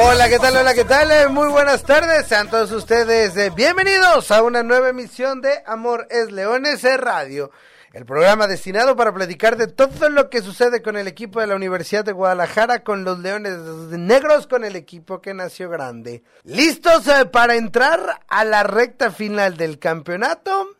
Hola, 0.00 0.28
¿qué 0.28 0.38
tal? 0.38 0.56
Hola, 0.56 0.74
¿qué 0.74 0.84
tal? 0.84 1.10
Eh, 1.10 1.26
Muy 1.26 1.48
buenas 1.48 1.82
tardes. 1.82 2.28
Sean 2.28 2.48
todos 2.48 2.70
ustedes 2.70 3.36
eh, 3.36 3.50
bienvenidos 3.50 4.30
a 4.30 4.44
una 4.44 4.62
nueva 4.62 4.90
emisión 4.90 5.40
de 5.40 5.60
Amor 5.66 6.06
es 6.08 6.30
Leones 6.30 6.84
eh, 6.84 6.96
Radio. 6.96 7.50
El 7.92 8.04
programa 8.04 8.46
destinado 8.46 8.94
para 8.94 9.12
platicar 9.12 9.56
de 9.56 9.66
todo 9.66 10.08
lo 10.08 10.30
que 10.30 10.40
sucede 10.40 10.82
con 10.82 10.96
el 10.96 11.08
equipo 11.08 11.40
de 11.40 11.48
la 11.48 11.56
Universidad 11.56 12.04
de 12.04 12.12
Guadalajara, 12.12 12.84
con 12.84 13.02
los 13.02 13.18
Leones 13.18 13.58
Negros, 13.58 14.46
con 14.46 14.62
el 14.62 14.76
equipo 14.76 15.20
que 15.20 15.34
nació 15.34 15.68
grande. 15.68 16.22
¿Listos 16.44 17.02
para 17.32 17.56
entrar 17.56 18.20
a 18.28 18.44
la 18.44 18.62
recta 18.62 19.10
final 19.10 19.56
del 19.56 19.80
campeonato 19.80 20.76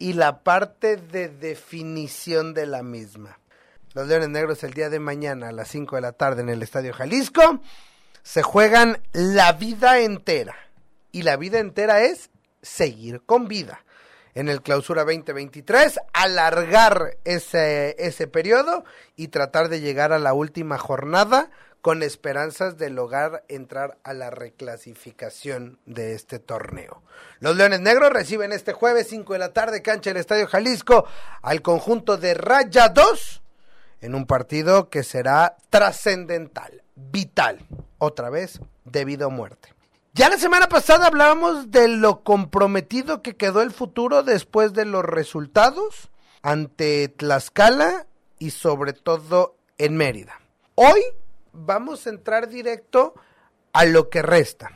y 0.00 0.14
la 0.14 0.40
parte 0.40 0.96
de 0.96 1.28
definición 1.28 2.52
de 2.52 2.66
la 2.66 2.82
misma? 2.82 3.38
Los 3.94 4.08
Leones 4.08 4.30
Negros 4.30 4.64
el 4.64 4.74
día 4.74 4.90
de 4.90 4.98
mañana 4.98 5.50
a 5.50 5.52
las 5.52 5.68
5 5.68 5.94
de 5.94 6.02
la 6.02 6.12
tarde 6.12 6.42
en 6.42 6.48
el 6.48 6.64
Estadio 6.64 6.92
Jalisco 6.92 7.60
se 8.26 8.42
juegan 8.42 9.00
la 9.12 9.52
vida 9.52 10.00
entera. 10.00 10.56
Y 11.12 11.22
la 11.22 11.36
vida 11.36 11.60
entera 11.60 12.02
es 12.02 12.30
seguir 12.60 13.22
con 13.24 13.46
vida. 13.46 13.84
En 14.34 14.48
el 14.48 14.62
clausura 14.62 15.04
2023, 15.04 16.00
alargar 16.12 17.18
ese, 17.24 17.94
ese 18.00 18.26
periodo 18.26 18.84
y 19.14 19.28
tratar 19.28 19.68
de 19.68 19.80
llegar 19.80 20.12
a 20.12 20.18
la 20.18 20.34
última 20.34 20.76
jornada 20.76 21.50
con 21.80 22.02
esperanzas 22.02 22.76
de 22.76 22.90
lograr 22.90 23.44
entrar 23.46 23.96
a 24.02 24.12
la 24.12 24.30
reclasificación 24.30 25.78
de 25.86 26.14
este 26.14 26.40
torneo. 26.40 27.02
Los 27.38 27.56
Leones 27.56 27.80
Negros 27.80 28.10
reciben 28.10 28.50
este 28.50 28.72
jueves 28.72 29.06
5 29.08 29.34
de 29.34 29.38
la 29.38 29.52
tarde 29.52 29.82
cancha 29.82 30.10
del 30.10 30.16
Estadio 30.16 30.48
Jalisco 30.48 31.06
al 31.42 31.62
conjunto 31.62 32.16
de 32.16 32.34
Raya 32.34 32.88
2 32.88 33.42
en 34.00 34.14
un 34.14 34.26
partido 34.26 34.88
que 34.88 35.02
será 35.02 35.56
trascendental, 35.70 36.82
vital, 36.94 37.58
otra 37.98 38.30
vez, 38.30 38.60
debido 38.84 39.26
a 39.26 39.30
muerte. 39.30 39.74
Ya 40.14 40.30
la 40.30 40.38
semana 40.38 40.68
pasada 40.68 41.08
hablábamos 41.08 41.70
de 41.70 41.88
lo 41.88 42.22
comprometido 42.22 43.20
que 43.20 43.36
quedó 43.36 43.60
el 43.60 43.70
futuro 43.70 44.22
después 44.22 44.72
de 44.72 44.86
los 44.86 45.04
resultados 45.04 46.10
ante 46.40 47.08
Tlaxcala 47.08 48.06
y 48.38 48.50
sobre 48.50 48.94
todo 48.94 49.56
en 49.76 49.96
Mérida. 49.96 50.40
Hoy 50.74 51.02
vamos 51.52 52.06
a 52.06 52.10
entrar 52.10 52.48
directo 52.48 53.14
a 53.72 53.84
lo 53.84 54.08
que 54.08 54.22
resta. 54.22 54.70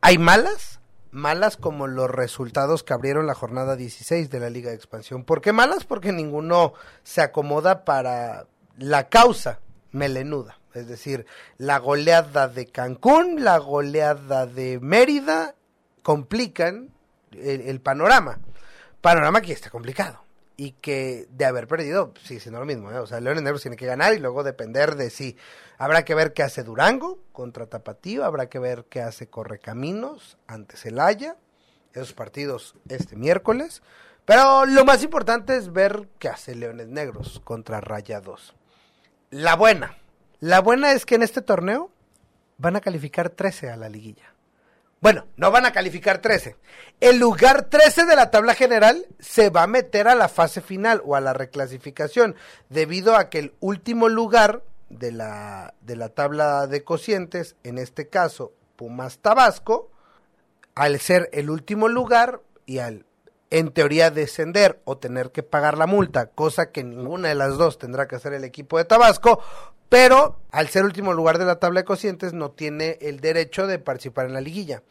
¿Hay 0.00 0.18
malas? 0.18 0.80
Malas 1.10 1.56
como 1.56 1.86
los 1.86 2.10
resultados 2.10 2.84
que 2.84 2.92
abrieron 2.92 3.26
la 3.26 3.34
jornada 3.34 3.74
16 3.74 4.30
de 4.30 4.38
la 4.40 4.50
Liga 4.50 4.70
de 4.70 4.76
Expansión. 4.76 5.24
¿Por 5.24 5.40
qué 5.40 5.52
malas? 5.52 5.84
Porque 5.84 6.12
ninguno 6.12 6.74
se 7.02 7.20
acomoda 7.20 7.84
para 7.84 8.46
la 8.78 9.08
causa 9.08 9.60
melenuda. 9.92 10.58
Es 10.74 10.88
decir, 10.88 11.24
la 11.56 11.78
goleada 11.78 12.48
de 12.48 12.66
Cancún, 12.66 13.44
la 13.44 13.58
goleada 13.58 14.46
de 14.46 14.80
Mérida 14.80 15.54
complican 16.02 16.90
el, 17.32 17.80
panorama. 17.80 18.40
Panorama 19.00 19.40
que 19.40 19.52
está 19.52 19.70
complicado. 19.70 20.22
Y 20.56 20.72
que 20.72 21.26
de 21.30 21.44
haber 21.46 21.66
perdido, 21.66 22.12
sí, 22.22 22.38
siendo 22.38 22.60
lo 22.60 22.66
mismo. 22.66 22.90
¿eh? 22.90 22.98
O 22.98 23.06
sea, 23.06 23.20
Leones 23.20 23.42
Negros 23.42 23.62
tiene 23.62 23.76
que 23.76 23.86
ganar 23.86 24.14
y 24.14 24.18
luego 24.18 24.44
depender 24.44 24.94
de 24.96 25.10
si. 25.10 25.36
Habrá 25.78 26.04
que 26.04 26.14
ver 26.14 26.32
qué 26.32 26.44
hace 26.44 26.62
Durango 26.62 27.18
contra 27.32 27.66
Tapatío, 27.66 28.24
habrá 28.24 28.48
que 28.48 28.60
ver 28.60 28.84
qué 28.88 29.00
hace 29.00 29.28
Correcaminos 29.28 30.38
ante 30.46 30.76
Celaya. 30.76 31.36
Esos 31.92 32.12
partidos 32.12 32.74
este 32.88 33.16
miércoles. 33.16 33.82
Pero 34.24 34.64
lo 34.64 34.84
más 34.84 35.02
importante 35.02 35.56
es 35.56 35.72
ver 35.72 36.08
qué 36.18 36.28
hace 36.28 36.54
Leones 36.54 36.88
Negros 36.88 37.40
contra 37.44 37.80
Rayados. 37.80 38.54
La 39.34 39.56
buena. 39.56 39.96
La 40.38 40.60
buena 40.60 40.92
es 40.92 41.04
que 41.04 41.16
en 41.16 41.24
este 41.24 41.42
torneo 41.42 41.90
van 42.56 42.76
a 42.76 42.80
calificar 42.80 43.30
13 43.30 43.68
a 43.68 43.76
la 43.76 43.88
liguilla. 43.88 44.32
Bueno, 45.00 45.26
no 45.36 45.50
van 45.50 45.66
a 45.66 45.72
calificar 45.72 46.18
13. 46.18 46.54
El 47.00 47.18
lugar 47.18 47.64
13 47.64 48.04
de 48.04 48.14
la 48.14 48.30
tabla 48.30 48.54
general 48.54 49.08
se 49.18 49.50
va 49.50 49.64
a 49.64 49.66
meter 49.66 50.06
a 50.06 50.14
la 50.14 50.28
fase 50.28 50.60
final 50.60 51.02
o 51.04 51.16
a 51.16 51.20
la 51.20 51.32
reclasificación, 51.32 52.36
debido 52.68 53.16
a 53.16 53.28
que 53.28 53.40
el 53.40 53.54
último 53.58 54.08
lugar 54.08 54.62
de 54.88 55.10
la, 55.10 55.74
de 55.80 55.96
la 55.96 56.10
tabla 56.10 56.68
de 56.68 56.84
cocientes, 56.84 57.56
en 57.64 57.78
este 57.78 58.08
caso 58.08 58.52
Pumas 58.76 59.18
Tabasco, 59.18 59.90
al 60.76 61.00
ser 61.00 61.28
el 61.32 61.50
último 61.50 61.88
lugar 61.88 62.40
y 62.66 62.78
al 62.78 63.04
en 63.54 63.70
teoría 63.70 64.10
descender 64.10 64.80
o 64.82 64.98
tener 64.98 65.30
que 65.30 65.44
pagar 65.44 65.78
la 65.78 65.86
multa, 65.86 66.26
cosa 66.26 66.72
que 66.72 66.82
ninguna 66.82 67.28
de 67.28 67.36
las 67.36 67.56
dos 67.56 67.78
tendrá 67.78 68.08
que 68.08 68.16
hacer 68.16 68.32
el 68.32 68.42
equipo 68.42 68.78
de 68.78 68.84
Tabasco, 68.84 69.40
pero 69.88 70.40
al 70.50 70.66
ser 70.66 70.84
último 70.84 71.12
lugar 71.12 71.38
de 71.38 71.44
la 71.44 71.60
tabla 71.60 71.82
de 71.82 71.84
cocientes 71.84 72.32
no 72.32 72.50
tiene 72.50 72.98
el 73.00 73.20
derecho 73.20 73.68
de 73.68 73.78
participar 73.78 74.26
en 74.26 74.32
la 74.32 74.40
liguilla. 74.40 74.82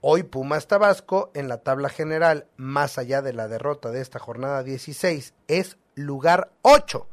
Hoy 0.00 0.24
Pumas 0.24 0.66
Tabasco 0.66 1.30
en 1.32 1.46
la 1.46 1.58
tabla 1.58 1.90
general, 1.90 2.48
más 2.56 2.98
allá 2.98 3.22
de 3.22 3.34
la 3.34 3.46
derrota 3.46 3.92
de 3.92 4.00
esta 4.00 4.18
jornada 4.18 4.64
16, 4.64 5.34
es 5.46 5.76
lugar 5.94 6.50
8. 6.62 7.06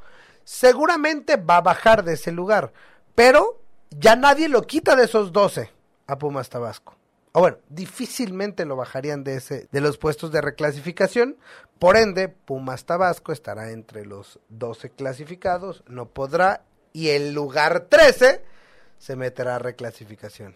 Seguramente 0.44 1.36
va 1.36 1.58
a 1.58 1.62
bajar 1.62 2.04
de 2.04 2.14
ese 2.14 2.32
lugar, 2.32 2.74
pero 3.14 3.62
ya 3.92 4.16
nadie 4.16 4.50
lo 4.50 4.64
quita 4.64 4.96
de 4.96 5.04
esos 5.04 5.32
12 5.32 5.70
a 6.08 6.18
Pumas 6.18 6.50
Tabasco. 6.50 6.96
O 7.38 7.42
bueno, 7.42 7.58
difícilmente 7.68 8.64
lo 8.64 8.78
bajarían 8.78 9.26
de 9.26 9.36
ese 9.36 9.68
de 9.70 9.82
los 9.82 9.98
puestos 9.98 10.32
de 10.32 10.40
reclasificación. 10.40 11.36
Por 11.80 11.98
ende, 11.98 12.30
Pumas 12.30 12.86
Tabasco 12.86 13.34
estará 13.34 13.72
entre 13.72 14.06
los 14.06 14.40
12 14.48 14.92
clasificados, 14.92 15.84
no 15.86 16.08
podrá 16.08 16.64
y 16.94 17.10
el 17.10 17.34
lugar 17.34 17.88
13 17.90 18.42
se 18.98 19.16
meterá 19.18 19.58
a 19.58 19.60
reclasificación. 19.60 20.56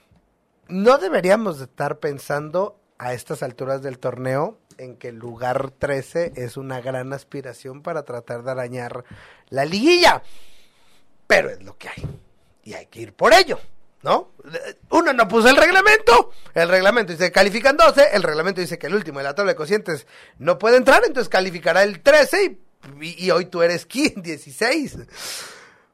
No 0.70 1.00
deberíamos 1.00 1.58
de 1.58 1.66
estar 1.66 2.00
pensando 2.00 2.80
a 2.98 3.12
estas 3.12 3.44
alturas 3.44 3.82
del 3.82 4.00
torneo 4.00 4.58
en 4.78 4.96
que 4.96 5.10
el 5.10 5.18
lugar 5.18 5.72
13 5.72 6.32
es 6.38 6.56
una 6.56 6.80
gran 6.80 7.12
aspiración 7.12 7.82
para 7.82 8.04
tratar 8.04 8.44
de 8.44 8.52
arañar 8.52 9.04
la 9.50 9.66
liguilla. 9.66 10.24
Pero 11.28 11.50
es 11.50 11.62
lo 11.62 11.78
que 11.78 11.90
hay. 11.90 12.20
Y 12.64 12.76
hay 12.76 12.86
que 12.86 13.02
ir 13.02 13.14
por 13.14 13.34
ello. 13.34 13.60
¿No? 14.02 14.32
Uno 14.92 15.12
no 15.14 15.28
puso 15.28 15.50
el 15.50 15.58
reglamento. 15.58 16.32
El 16.54 16.70
reglamento 16.70 17.12
dice 17.12 17.26
que 17.26 17.32
califican 17.32 17.76
12. 17.76 18.10
El 18.14 18.24
reglamento 18.24 18.62
dice 18.62 18.78
que 18.78 18.88
el 18.88 18.96
último 18.96 19.20
de 19.20 19.26
la 19.26 19.36
tabla 19.36 19.52
de 19.52 19.56
cocientes 19.58 20.08
no 20.38 20.58
puede 20.58 20.78
entrar. 20.78 21.04
Entonces 21.06 21.30
calificará 21.30 21.84
el 21.84 22.02
13 22.02 22.44
y, 22.44 23.06
y, 23.06 23.26
y 23.26 23.32
hoy 23.32 23.46
tú 23.46 23.62
eres 23.62 23.86
15, 23.86 24.22
16. 24.22 24.98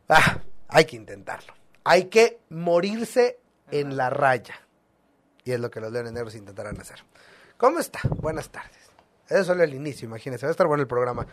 Ah, 0.08 0.38
hay 0.68 0.86
que 0.86 0.96
intentarlo. 0.98 1.52
Hay 1.84 2.06
que 2.06 2.40
morirse 2.50 3.40
en 3.72 3.98
la 3.98 4.12
raya. 4.12 4.54
Y 5.44 5.52
es 5.52 5.60
lo 5.60 5.72
que 5.72 5.80
los 5.80 5.92
Leones 5.92 6.12
Negros 6.12 6.36
intentarán 6.36 6.80
hacer. 6.80 7.04
¿Cómo 7.58 7.80
está? 7.80 8.02
Buenas 8.10 8.50
tardes. 8.50 8.78
Eso 9.28 9.40
es 9.40 9.48
solo 9.48 9.64
el 9.64 9.74
inicio, 9.74 10.06
imagínense. 10.06 10.46
Va 10.46 10.50
a 10.50 10.52
estar 10.52 10.68
bueno 10.68 10.82
el 10.84 10.88
programa. 10.88 11.26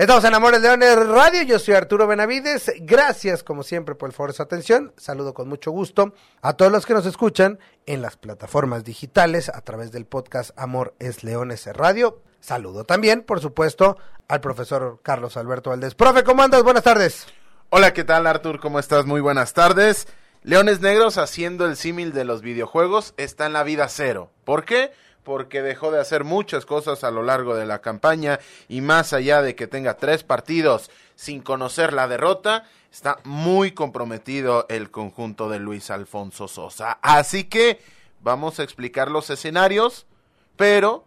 Estamos 0.00 0.24
en 0.24 0.34
Amores 0.34 0.62
Leones 0.62 1.06
Radio. 1.08 1.42
Yo 1.42 1.58
soy 1.58 1.74
Arturo 1.74 2.06
Benavides. 2.06 2.72
Gracias, 2.80 3.42
como 3.42 3.62
siempre, 3.62 3.94
por 3.94 4.08
el 4.08 4.14
favor 4.14 4.30
de 4.30 4.36
su 4.36 4.42
atención. 4.42 4.94
Saludo 4.96 5.34
con 5.34 5.46
mucho 5.46 5.72
gusto 5.72 6.14
a 6.40 6.54
todos 6.54 6.72
los 6.72 6.86
que 6.86 6.94
nos 6.94 7.04
escuchan 7.04 7.58
en 7.84 8.00
las 8.00 8.16
plataformas 8.16 8.82
digitales 8.82 9.50
a 9.50 9.60
través 9.60 9.92
del 9.92 10.06
podcast 10.06 10.58
Amor 10.58 10.94
es 11.00 11.22
Leones 11.22 11.66
Radio. 11.66 12.22
Saludo 12.40 12.84
también, 12.84 13.20
por 13.20 13.40
supuesto, 13.40 13.98
al 14.26 14.40
profesor 14.40 15.00
Carlos 15.02 15.36
Alberto 15.36 15.68
Valdés. 15.68 15.94
Profe, 15.94 16.24
¿cómo 16.24 16.42
andas? 16.42 16.62
Buenas 16.62 16.84
tardes. 16.84 17.26
Hola, 17.68 17.92
¿qué 17.92 18.02
tal 18.02 18.26
Artur? 18.26 18.58
¿Cómo 18.58 18.78
estás? 18.78 19.04
Muy 19.04 19.20
buenas 19.20 19.52
tardes. 19.52 20.08
Leones 20.42 20.80
Negros 20.80 21.18
haciendo 21.18 21.66
el 21.66 21.76
símil 21.76 22.14
de 22.14 22.24
los 22.24 22.40
videojuegos 22.40 23.12
está 23.18 23.44
en 23.44 23.52
la 23.52 23.64
vida 23.64 23.86
cero. 23.90 24.30
¿Por 24.44 24.64
qué? 24.64 24.92
Porque 25.22 25.62
dejó 25.62 25.90
de 25.90 26.00
hacer 26.00 26.24
muchas 26.24 26.66
cosas 26.66 27.04
a 27.04 27.10
lo 27.10 27.22
largo 27.22 27.54
de 27.54 27.66
la 27.66 27.80
campaña 27.80 28.40
y 28.68 28.80
más 28.80 29.12
allá 29.12 29.42
de 29.42 29.54
que 29.54 29.66
tenga 29.66 29.96
tres 29.96 30.22
partidos 30.24 30.90
sin 31.14 31.42
conocer 31.42 31.92
la 31.92 32.08
derrota, 32.08 32.64
está 32.90 33.18
muy 33.24 33.72
comprometido 33.72 34.66
el 34.68 34.90
conjunto 34.90 35.48
de 35.48 35.58
Luis 35.58 35.90
Alfonso 35.90 36.48
Sosa. 36.48 36.98
Así 37.02 37.44
que 37.44 37.80
vamos 38.20 38.58
a 38.58 38.62
explicar 38.62 39.10
los 39.10 39.30
escenarios, 39.30 40.06
pero 40.56 41.04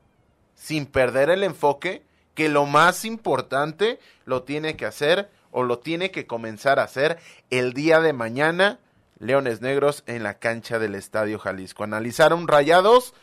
sin 0.56 0.86
perder 0.86 1.30
el 1.30 1.44
enfoque 1.44 2.04
que 2.36 2.50
lo 2.50 2.66
más 2.66 3.06
importante 3.06 4.00
lo 4.26 4.44
tiene 4.44 4.76
que 4.76 4.86
hacer 4.86 5.30
o 5.52 5.64
lo 5.64 5.80
tiene 5.80 6.12
que 6.12 6.26
comenzar 6.26 6.80
a 6.80 6.84
hacer 6.84 7.20
el 7.50 7.74
día 7.74 8.00
de 8.00 8.14
mañana 8.14 8.80
Leones 9.20 9.62
Negros 9.62 10.04
en 10.08 10.24
la 10.24 10.40
cancha 10.40 10.80
del 10.80 10.96
Estadio 10.96 11.40
Jalisco. 11.40 11.84
Analizaron 11.84 12.48
Rayados, 12.48 13.14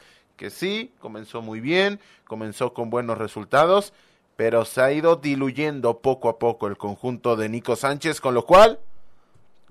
que 0.41 0.49
sí, 0.49 0.91
comenzó 1.01 1.43
muy 1.43 1.61
bien, 1.61 2.01
comenzó 2.25 2.73
con 2.73 2.89
buenos 2.89 3.19
resultados, 3.19 3.93
pero 4.37 4.65
se 4.65 4.81
ha 4.81 4.91
ido 4.91 5.17
diluyendo 5.17 5.99
poco 5.99 6.31
a 6.31 6.39
poco 6.39 6.67
el 6.67 6.79
conjunto 6.79 7.37
de 7.37 7.51
Nico 7.51 7.77
Sánchez, 7.77 8.23
con 8.23 8.33
lo 8.33 8.47
cual, 8.47 8.81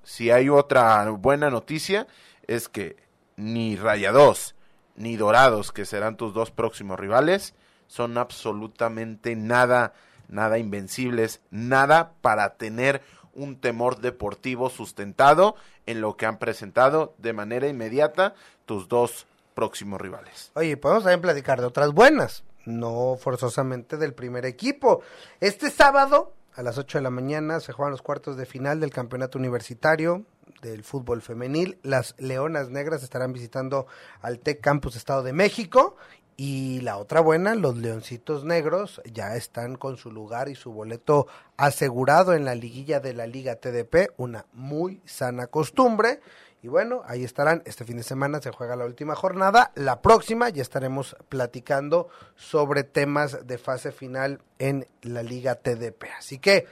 si 0.03 0.29
hay 0.29 0.47
otra 0.47 1.09
buena 1.09 1.49
noticia, 1.49 2.05
es 2.45 2.69
que 2.69 2.97
ni 3.35 3.77
Rayados 3.77 4.53
ni 4.95 5.15
Dorados, 5.15 5.71
que 5.71 5.85
serán 5.85 6.17
tus 6.17 6.35
dos 6.35 6.51
próximos 6.51 6.99
rivales, 6.99 7.55
son 7.87 8.19
absolutamente 8.19 9.35
nada, 9.35 9.93
nada 10.27 10.59
invencibles, 10.59 11.41
nada 11.49 12.11
para 12.21 12.57
tener 12.57 13.01
un 13.33 13.59
temor 13.59 14.01
deportivo 14.01 14.69
sustentado 14.69 15.55
en 15.87 15.99
lo 15.99 16.15
que 16.15 16.27
han 16.27 16.37
presentado 16.37 17.15
de 17.17 17.33
manera 17.33 17.67
inmediata 17.67 18.35
tus 18.67 18.87
dos 18.87 19.25
próximos 19.59 19.99
rivales. 19.99 20.51
Oye, 20.55 20.77
podemos 20.77 21.03
también 21.03 21.19
platicar 21.19 21.59
de 21.59 21.67
otras 21.67 21.91
buenas, 21.91 22.45
no 22.65 23.17
forzosamente 23.19 23.97
del 23.97 24.13
primer 24.13 24.45
equipo. 24.45 25.01
Este 25.41 25.69
sábado 25.69 26.31
a 26.55 26.63
las 26.63 26.77
8 26.77 26.99
de 26.99 27.01
la 27.01 27.09
mañana 27.09 27.59
se 27.59 27.73
juegan 27.73 27.91
los 27.91 28.01
cuartos 28.01 28.37
de 28.37 28.45
final 28.45 28.79
del 28.79 28.91
campeonato 28.91 29.37
universitario 29.37 30.23
del 30.61 30.85
fútbol 30.85 31.21
femenil. 31.21 31.77
Las 31.83 32.15
Leonas 32.19 32.69
Negras 32.69 33.03
estarán 33.03 33.33
visitando 33.33 33.85
al 34.21 34.39
TEC 34.39 34.61
Campus 34.61 34.95
Estado 34.95 35.23
de 35.23 35.33
México 35.33 35.97
y 36.37 36.79
la 36.79 36.95
otra 36.95 37.19
buena, 37.19 37.53
los 37.53 37.75
Leoncitos 37.75 38.45
Negros 38.45 39.01
ya 39.11 39.35
están 39.35 39.75
con 39.75 39.97
su 39.97 40.09
lugar 40.09 40.47
y 40.47 40.55
su 40.55 40.71
boleto 40.71 41.27
asegurado 41.57 42.33
en 42.33 42.45
la 42.45 42.55
liguilla 42.55 43.01
de 43.01 43.13
la 43.13 43.27
Liga 43.27 43.57
TDP, 43.57 44.13
una 44.15 44.45
muy 44.53 45.01
sana 45.03 45.47
costumbre. 45.47 46.21
Y 46.61 46.67
bueno, 46.67 47.03
ahí 47.05 47.23
estarán. 47.23 47.61
Este 47.65 47.85
fin 47.85 47.97
de 47.97 48.03
semana 48.03 48.41
se 48.41 48.51
juega 48.51 48.75
la 48.75 48.85
última 48.85 49.15
jornada. 49.15 49.71
La 49.75 50.01
próxima 50.01 50.49
ya 50.49 50.61
estaremos 50.61 51.15
platicando 51.29 52.09
sobre 52.35 52.83
temas 52.83 53.47
de 53.47 53.57
fase 53.57 53.91
final 53.91 54.41
en 54.57 54.85
la 55.01 55.23
Liga 55.23 55.55
TDP. 55.55 56.05
Así 56.17 56.37
que 56.39 56.67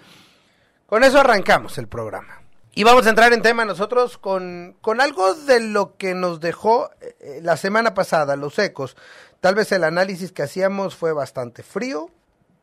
con 0.87 1.03
eso 1.03 1.19
arrancamos 1.19 1.77
el 1.77 1.87
programa. 1.87 2.41
Y 2.73 2.83
vamos 2.83 3.07
a 3.07 3.09
entrar 3.09 3.33
en 3.33 3.41
tema 3.41 3.65
nosotros 3.65 4.17
con, 4.17 4.75
con 4.81 5.01
algo 5.01 5.33
de 5.33 5.61
lo 5.61 5.95
que 5.97 6.13
nos 6.13 6.41
dejó 6.41 6.91
eh, 7.01 7.39
la 7.41 7.57
semana 7.57 7.93
pasada, 7.93 8.35
los 8.35 8.59
ecos. 8.59 8.97
Tal 9.39 9.55
vez 9.55 9.71
el 9.71 9.83
análisis 9.83 10.31
que 10.31 10.43
hacíamos 10.43 10.95
fue 10.95 11.13
bastante 11.13 11.63
frío 11.63 12.11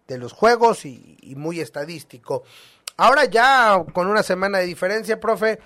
de 0.07 0.19
los 0.19 0.33
juegos 0.33 0.85
y 0.85 1.35
muy 1.37 1.61
estadístico. 1.61 2.45
Ahora 2.97 3.25
ya 3.25 3.85
con 3.93 4.07
una 4.07 4.23
semana 4.23 4.59
de 4.59 4.67
diferencia, 4.67 5.19
profe, 5.19 5.59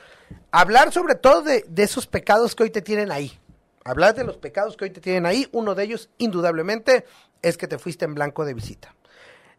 hablar 0.50 0.92
sobre 0.92 1.14
todo 1.14 1.42
de, 1.42 1.64
de, 1.68 1.82
esos 1.82 2.06
pecados 2.06 2.54
que 2.54 2.62
hoy 2.62 2.70
te 2.70 2.82
tienen 2.82 3.12
ahí. 3.12 3.38
Hablar 3.84 4.14
de 4.14 4.24
los 4.24 4.36
pecados 4.36 4.76
que 4.76 4.84
hoy 4.84 4.90
te 4.90 5.00
tienen 5.00 5.26
ahí. 5.26 5.48
Uno 5.52 5.74
de 5.74 5.84
ellos, 5.84 6.10
indudablemente, 6.18 7.04
es 7.42 7.56
que 7.56 7.68
te 7.68 7.78
fuiste 7.78 8.04
en 8.04 8.14
blanco 8.14 8.44
de 8.44 8.54
visita. 8.54 8.94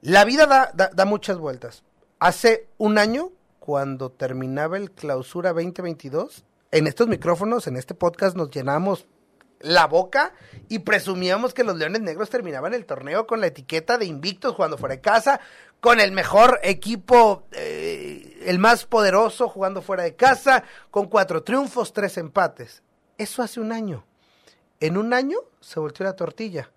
La 0.01 0.23
vida 0.23 0.45
da, 0.45 0.71
da, 0.73 1.05
muchas 1.05 1.37
vueltas. 1.37 1.83
Hace 2.19 2.67
un 2.77 2.97
año, 2.97 3.31
cuando 3.59 4.11
terminaba 4.11 4.77
el 4.77 4.91
clausura 4.91 5.51
2022, 5.51 6.45
en 6.71 6.87
estos 6.87 7.07
micrófonos, 7.07 7.67
en 7.67 7.75
este 7.75 7.95
podcast, 7.95 8.35
nos 8.35 8.49
llenamos 8.49 9.07
la 9.59 9.87
boca 9.87 10.33
y 10.69 10.79
presumíamos 10.79 11.53
que 11.53 11.65
los 11.65 11.77
Leones 11.77 12.01
Negros 12.01 12.29
terminaban 12.29 12.73
el 12.73 12.85
torneo 12.85 13.27
con 13.27 13.41
la 13.41 13.47
etiqueta 13.47 13.97
de 13.97 14.05
invictos 14.05 14.55
jugando 14.55 14.77
fuera 14.77 14.95
de 14.95 15.01
casa, 15.01 15.41
con 15.79 15.99
el 15.99 16.11
mejor 16.11 16.59
equipo, 16.63 17.43
eh, 17.51 18.39
el 18.45 18.59
más 18.59 18.85
poderoso 18.85 19.47
jugando 19.47 19.81
fuera 19.81 20.03
de 20.03 20.15
casa, 20.15 20.63
con 20.91 21.07
cuatro 21.07 21.43
triunfos, 21.43 21.93
tres 21.93 22.17
empates. 22.17 22.83
Eso 23.17 23.41
hace 23.41 23.59
un 23.59 23.71
año. 23.71 24.05
En 24.79 24.97
un 24.97 25.13
año 25.13 25.37
se 25.59 25.79
volteó 25.79 26.05
la 26.05 26.15
tortilla 26.15 26.71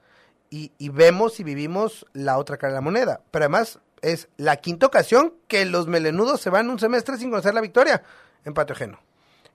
y, 0.50 0.72
y 0.78 0.88
vemos 0.88 1.40
y 1.40 1.44
vivimos 1.44 2.06
la 2.12 2.38
otra 2.38 2.56
cara 2.56 2.72
de 2.72 2.76
la 2.76 2.81
moneda. 2.81 3.20
Pero 3.31 3.44
además 3.44 3.81
es 4.02 4.28
la 4.37 4.56
quinta 4.56 4.87
ocasión 4.87 5.34
que 5.48 5.64
los 5.64 5.87
melenudos 5.87 6.40
se 6.40 6.50
van 6.50 6.70
un 6.70 6.78
semestre 6.78 7.16
sin 7.16 7.31
conocer 7.31 7.55
la 7.55 7.60
victoria. 7.60 8.02
Empate 8.44 8.72
ajeno. 8.72 8.98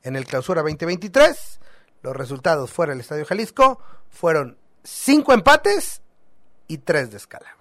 En 0.04 0.16
el 0.16 0.26
clausura 0.26 0.62
2023 0.62 1.60
los 2.02 2.16
resultados 2.16 2.72
fuera 2.72 2.92
del 2.92 3.02
Estadio 3.02 3.26
Jalisco 3.26 3.82
fueron 4.10 4.58
cinco 4.84 5.34
empates 5.34 6.02
y 6.68 6.78
tres 6.80 7.12
descalabros. 7.12 7.57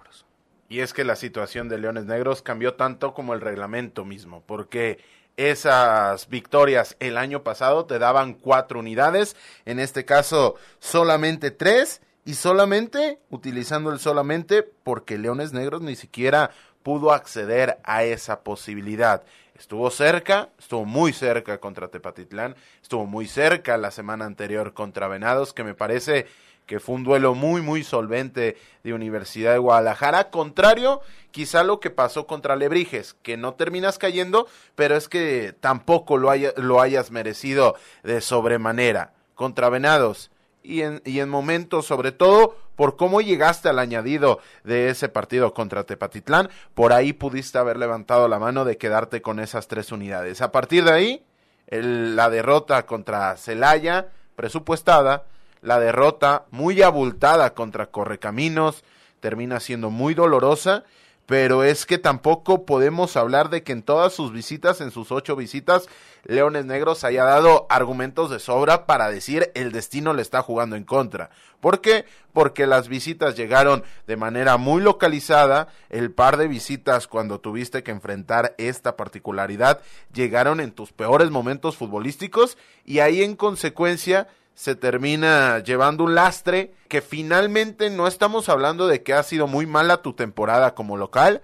Y 0.69 0.79
es 0.81 0.93
que 0.93 1.03
la 1.03 1.15
situación 1.15 1.69
de 1.69 1.77
Leones 1.77 2.05
Negros 2.05 2.41
cambió 2.41 2.73
tanto 2.75 3.13
como 3.13 3.33
el 3.33 3.41
reglamento 3.41 4.05
mismo, 4.05 4.43
porque 4.45 4.99
esas 5.37 6.29
victorias 6.29 6.97
el 6.99 7.17
año 7.17 7.43
pasado 7.43 7.85
te 7.85 7.99
daban 7.99 8.33
cuatro 8.33 8.79
unidades, 8.79 9.35
en 9.65 9.79
este 9.79 10.03
caso 10.03 10.55
solamente 10.79 11.51
tres, 11.51 12.01
y 12.27 12.33
solamente, 12.33 13.19
utilizando 13.29 13.89
el 13.89 13.99
solamente, 13.99 14.61
porque 14.61 15.17
Leones 15.17 15.53
Negros 15.53 15.81
ni 15.81 15.95
siquiera 15.95 16.51
pudo 16.83 17.13
acceder 17.13 17.77
a 17.85 18.03
esa 18.03 18.41
posibilidad. 18.41 19.23
Estuvo 19.57 19.89
cerca, 19.91 20.49
estuvo 20.59 20.83
muy 20.83 21.13
cerca 21.13 21.59
contra 21.59 21.87
Tepatitlán, 21.87 22.57
estuvo 22.81 23.05
muy 23.05 23.27
cerca 23.27 23.77
la 23.77 23.91
semana 23.91 24.25
anterior 24.25 24.73
contra 24.73 25.07
Venados, 25.07 25.53
que 25.53 25.63
me 25.63 25.73
parece 25.73 26.27
que 26.67 26.79
fue 26.79 26.95
un 26.95 27.03
duelo 27.03 27.33
muy, 27.33 27.61
muy 27.61 27.83
solvente 27.83 28.57
de 28.83 28.93
Universidad 28.93 29.53
de 29.53 29.57
Guadalajara, 29.57 30.29
contrario 30.29 31.01
quizá 31.31 31.63
lo 31.63 31.79
que 31.79 31.89
pasó 31.89 32.27
contra 32.27 32.55
Lebrijes, 32.55 33.15
que 33.21 33.37
no 33.37 33.53
terminas 33.53 33.97
cayendo, 33.97 34.47
pero 34.75 34.95
es 34.95 35.07
que 35.07 35.55
tampoco 35.59 36.17
lo, 36.17 36.29
haya, 36.29 36.51
lo 36.57 36.81
hayas 36.81 37.09
merecido 37.11 37.75
de 38.03 38.21
sobremanera. 38.21 39.13
Contra 39.33 39.69
Venados, 39.69 40.31
y 40.63 40.81
en, 40.81 41.01
y 41.05 41.19
en 41.19 41.29
momentos, 41.29 41.85
sobre 41.85 42.11
todo 42.11 42.57
por 42.75 42.97
cómo 42.97 43.21
llegaste 43.21 43.69
al 43.69 43.79
añadido 43.79 44.39
de 44.63 44.89
ese 44.89 45.09
partido 45.09 45.53
contra 45.53 45.83
Tepatitlán, 45.83 46.49
por 46.73 46.91
ahí 46.91 47.13
pudiste 47.13 47.57
haber 47.57 47.77
levantado 47.77 48.27
la 48.27 48.39
mano 48.39 48.65
de 48.65 48.77
quedarte 48.77 49.21
con 49.21 49.39
esas 49.39 49.67
tres 49.67 49.91
unidades. 49.91 50.41
A 50.41 50.51
partir 50.51 50.83
de 50.85 50.91
ahí, 50.91 51.25
la 51.69 52.29
derrota 52.29 52.85
contra 52.85 53.37
Celaya, 53.37 54.07
presupuestada, 54.35 55.25
la 55.67 55.79
derrota 55.81 56.45
muy 56.49 56.81
abultada 56.81 57.53
contra 57.53 57.87
Correcaminos, 57.87 58.85
termina 59.19 59.59
siendo 59.59 59.89
muy 59.89 60.13
dolorosa 60.13 60.85
pero 61.27 61.65
es 61.65 61.85
que 61.85 61.97
tampoco 61.97 62.65
podemos 62.65 63.17
hablar 63.17 63.49
de 63.49 63.61
que 63.61 63.73
en 63.73 63.83
todas 63.83 64.13
sus 64.13 64.31
visitas, 64.31 64.79
en 64.79 64.91
sus 64.91 65.11
ocho 65.11 65.35
visitas, 65.35 65.89
Leones 66.23 66.63
Negros 66.63 67.03
haya 67.03 67.25
dado 67.25 67.67
argumentos 67.69 68.29
de 68.31 68.39
sobra 68.39 68.85
para 68.85 69.09
decir 69.09 69.51
el 69.53 69.73
destino 69.73 70.13
le 70.13 70.21
está 70.21 70.41
jugando 70.41 70.77
en 70.77 70.85
contra. 70.85 71.29
¿Por 71.59 71.81
qué? 71.81 72.05
Porque 72.31 72.65
las 72.65 72.87
visitas 72.87 73.35
llegaron 73.35 73.83
de 74.07 74.15
manera 74.15 74.55
muy 74.55 74.81
localizada, 74.81 75.67
el 75.89 76.11
par 76.11 76.37
de 76.37 76.47
visitas 76.47 77.07
cuando 77.07 77.41
tuviste 77.41 77.83
que 77.83 77.91
enfrentar 77.91 78.55
esta 78.57 78.95
particularidad 78.95 79.81
llegaron 80.13 80.61
en 80.61 80.71
tus 80.71 80.93
peores 80.93 81.29
momentos 81.29 81.75
futbolísticos 81.75 82.57
y 82.85 82.99
ahí 82.99 83.21
en 83.21 83.35
consecuencia 83.35 84.29
se 84.57 84.75
termina 84.75 85.59
llevando 85.59 86.03
un 86.03 86.15
lastre 86.15 86.73
que 86.87 87.03
finalmente 87.03 87.91
no 87.91 88.07
estamos 88.07 88.49
hablando 88.49 88.87
de 88.87 89.03
que 89.03 89.13
ha 89.13 89.21
sido 89.21 89.45
muy 89.45 89.67
mala 89.67 90.01
tu 90.01 90.13
temporada 90.13 90.73
como 90.73 90.97
local, 90.97 91.43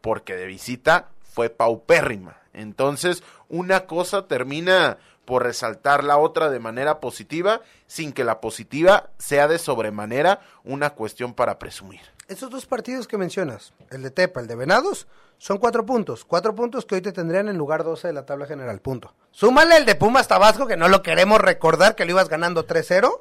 porque 0.00 0.36
de 0.36 0.46
visita 0.46 1.08
fue 1.24 1.50
paupérrima. 1.50 2.36
Entonces, 2.52 3.22
una 3.48 3.86
cosa 3.86 4.26
termina 4.26 4.98
por 5.24 5.44
resaltar 5.44 6.04
la 6.04 6.18
otra 6.18 6.50
de 6.50 6.58
manera 6.58 7.00
positiva, 7.00 7.60
sin 7.86 8.12
que 8.12 8.24
la 8.24 8.40
positiva 8.40 9.10
sea 9.18 9.48
de 9.48 9.58
sobremanera 9.58 10.40
una 10.64 10.90
cuestión 10.90 11.34
para 11.34 11.58
presumir. 11.58 12.00
Esos 12.28 12.50
dos 12.50 12.66
partidos 12.66 13.06
que 13.06 13.18
mencionas, 13.18 13.72
el 13.90 14.02
de 14.02 14.10
Tepa, 14.10 14.40
el 14.40 14.46
de 14.46 14.56
Venados, 14.56 15.06
son 15.38 15.58
cuatro 15.58 15.84
puntos. 15.84 16.24
Cuatro 16.24 16.54
puntos 16.54 16.86
que 16.86 16.94
hoy 16.94 17.00
te 17.00 17.12
tendrían 17.12 17.48
en 17.48 17.58
lugar 17.58 17.82
12 17.82 18.06
de 18.06 18.12
la 18.12 18.24
tabla 18.24 18.46
general. 18.46 18.80
Punto. 18.80 19.12
Súmale 19.32 19.76
el 19.76 19.84
de 19.84 19.96
Pumas 19.96 20.28
Tabasco, 20.28 20.68
que 20.68 20.76
no 20.76 20.88
lo 20.88 21.02
queremos 21.02 21.40
recordar, 21.40 21.96
que 21.96 22.04
lo 22.04 22.12
ibas 22.12 22.28
ganando 22.28 22.64
3-0. 22.64 23.20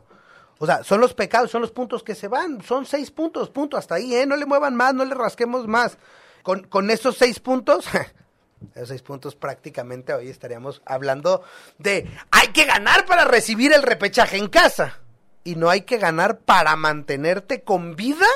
O 0.60 0.66
sea, 0.68 0.84
son 0.84 1.02
los 1.02 1.16
pecados, 1.16 1.50
son 1.50 1.62
los 1.62 1.72
puntos 1.72 2.04
que 2.04 2.14
se 2.14 2.28
van. 2.28 2.62
Son 2.62 2.86
seis 2.86 3.10
puntos, 3.10 3.50
punto. 3.50 3.76
Hasta 3.76 3.96
ahí, 3.96 4.14
¿eh? 4.14 4.28
No 4.28 4.36
le 4.36 4.46
muevan 4.46 4.76
más, 4.76 4.94
no 4.94 5.04
le 5.04 5.16
rasquemos 5.16 5.68
más. 5.68 5.98
Con, 6.44 6.62
con 6.68 6.92
esos 6.92 7.18
seis 7.18 7.40
puntos, 7.40 7.88
esos 8.76 8.90
seis 8.90 9.02
puntos 9.02 9.36
prácticamente 9.36 10.14
hoy 10.14 10.30
estaríamos 10.30 10.82
hablando 10.86 11.44
de 11.78 12.10
hay 12.32 12.50
que 12.50 12.66
ganar 12.66 13.06
para 13.06 13.26
recibir 13.26 13.74
el 13.74 13.84
repechaje 13.84 14.38
en 14.38 14.48
casa. 14.48 15.00
Y 15.44 15.56
no 15.56 15.70
hay 15.70 15.82
que 15.82 15.98
ganar 15.98 16.40
para 16.40 16.76
mantenerte 16.76 17.64
con 17.64 17.96
vida 17.96 18.28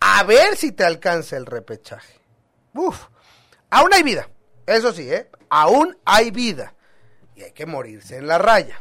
a 0.00 0.22
ver 0.24 0.56
si 0.56 0.72
te 0.72 0.84
alcanza 0.84 1.36
el 1.36 1.46
repechaje. 1.46 2.20
Uf, 2.74 3.06
aún 3.70 3.94
hay 3.94 4.02
vida. 4.02 4.28
Eso 4.66 4.92
sí, 4.92 5.10
¿eh? 5.10 5.30
Aún 5.48 5.96
hay 6.04 6.30
vida. 6.30 6.74
Y 7.36 7.42
hay 7.42 7.52
que 7.52 7.66
morirse 7.66 8.16
en 8.16 8.26
la 8.26 8.38
raya. 8.38 8.80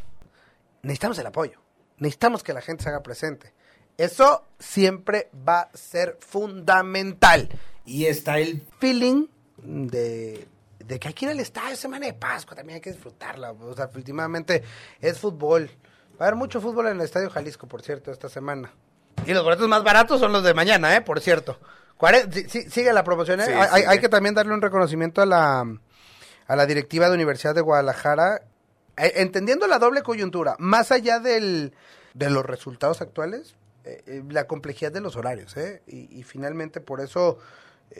Necesitamos 0.82 1.18
el 1.20 1.27
apoyo. 1.27 1.62
Necesitamos 1.98 2.44
que 2.44 2.53
la 2.53 2.62
gente 2.62 2.84
se 2.84 2.89
haga 2.89 3.03
presente. 3.03 3.53
Eso 3.98 4.46
siempre 4.60 5.30
va 5.48 5.62
a 5.62 5.77
ser 5.77 6.18
fundamental. 6.20 7.50
Y 7.86 8.06
está 8.06 8.39
el 8.39 8.65
feeling 8.80 9.27
de, 9.58 10.48
de 10.86 11.00
que 11.00 11.08
hay 11.08 11.13
que 11.13 11.25
ir 11.25 11.32
al 11.32 11.40
estadio 11.40 11.75
semana 11.75 12.06
de 12.06 12.13
Pascua. 12.13 12.56
También 12.56 12.75
hay 12.75 12.82
que 12.82 12.92
disfrutarla. 12.92 13.52
O 13.52 13.75
sea, 13.75 13.90
últimamente 13.96 14.63
es 15.00 15.20
fútbol. 15.20 15.70
Va 16.20 16.25
a 16.25 16.28
haber 16.30 16.36
mucho 16.36 16.62
fútbol 16.62 16.88
en 16.88 16.98
el 16.98 17.02
Estadio 17.02 17.30
Jalisco, 17.30 17.68
por 17.68 17.82
cierto, 17.82 18.12
esta 18.12 18.30
semana. 18.30 18.72
Y 19.25 19.34
los 19.34 19.44
boletos 19.44 19.68
más 19.68 19.84
baratos 19.84 20.20
son 20.20 20.32
los 20.32 20.44
de 20.44 20.54
mañana, 20.54 20.96
¿eh? 20.96 21.02
Por 21.02 21.20
cierto. 21.22 21.60
sigue 22.70 22.94
la 22.94 23.04
promoción. 23.04 23.42
¿eh? 23.42 23.46
hay, 23.54 24.00
que 24.00 24.10
también 24.10 24.36
darle 24.36 24.54
un 24.54 24.62
reconocimiento 24.62 25.22
a 25.22 25.25
la, 25.25 25.66
a 26.48 26.56
la 26.56 26.66
directiva 26.66 27.08
de 27.08 27.16
Universidad 27.16 27.56
de 27.56 27.62
Guadalajara, 27.62 28.42
eh, 28.98 29.13
entendiendo 29.16 29.68
la 29.68 29.80
doble 29.80 30.04
coyuntura, 30.04 30.56
más 30.60 30.92
allá 30.92 31.20
del, 31.20 31.74
de 32.13 32.30
los 32.30 32.46
resultados 32.46 33.02
actuales, 33.02 33.56
eh, 33.86 34.24
la 34.30 34.46
complejidad 34.46 34.92
de 34.92 35.02
los 35.02 35.16
horarios. 35.16 35.56
Y, 35.88 36.20
y, 36.20 36.24
finalmente 36.24 36.80
por 36.80 37.02
eso 37.02 37.40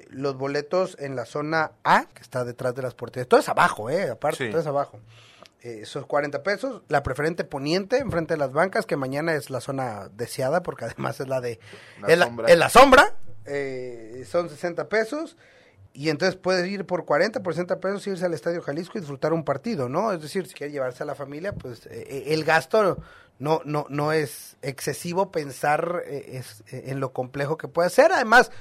los 0.09 0.38
boletos 0.38 0.95
en 1.00 1.15
la 1.15 1.25
zona 1.25 1.71
A, 1.83 2.05
que 2.13 2.21
está 2.21 2.43
detrás 2.45 2.75
de 2.75 2.81
las 2.81 2.93
porterías, 2.93 3.27
todo 3.27 3.39
es 3.39 3.50
abajo, 3.50 3.89
¿eh? 3.89 4.09
aparte, 4.09 4.50
todo 4.50 4.62
es 4.62 4.67
abajo. 4.67 5.00
esos 5.62 6.05
40 6.05 6.43
pesos, 6.43 6.81
la 6.88 7.03
preferente 7.03 7.43
poniente 7.43 7.97
enfrente 7.97 8.33
de 8.33 8.38
las 8.39 8.53
bancas, 8.53 8.85
que 8.85 8.97
mañana 8.97 9.33
es 9.33 9.50
la 9.50 9.62
zona 9.62 10.09
deseada, 10.13 10.63
porque 10.63 10.85
además 10.93 11.19
es 11.19 11.27
la 11.27 11.41
de... 11.41 11.59
en 12.07 12.59
la 12.59 12.69
sombra, 12.69 13.15
eh, 13.45 14.25
son 14.29 14.50
60 14.50 14.88
pesos 14.89 15.38
y 15.93 16.09
entonces 16.09 16.35
puedes 16.35 16.67
ir 16.67 16.85
por 16.85 17.05
40, 17.05 17.43
por 17.43 17.53
60 17.53 17.79
pesos, 17.79 18.07
irse 18.07 18.25
al 18.25 18.33
Estadio 18.33 18.62
Jalisco 18.62 18.97
y 18.97 19.01
disfrutar 19.01 19.33
un 19.33 19.43
partido, 19.43 19.89
¿no? 19.89 20.12
Es 20.12 20.21
decir, 20.21 20.47
si 20.47 20.53
quieres 20.53 20.73
llevarse 20.73 21.03
a 21.03 21.05
la 21.05 21.15
familia, 21.15 21.53
pues 21.53 21.85
eh, 21.85 22.05
eh, 22.09 22.23
el 22.27 22.43
gasto 22.43 22.97
no, 23.39 23.62
no, 23.65 23.85
no 23.89 24.12
es 24.12 24.57
excesivo 24.62 25.31
pensar 25.31 26.03
es, 26.07 26.63
en 26.69 27.00
lo 27.00 27.13
complejo 27.13 27.57
que 27.57 27.67
puede 27.67 27.89
ser. 27.89 28.12
Además, 28.12 28.51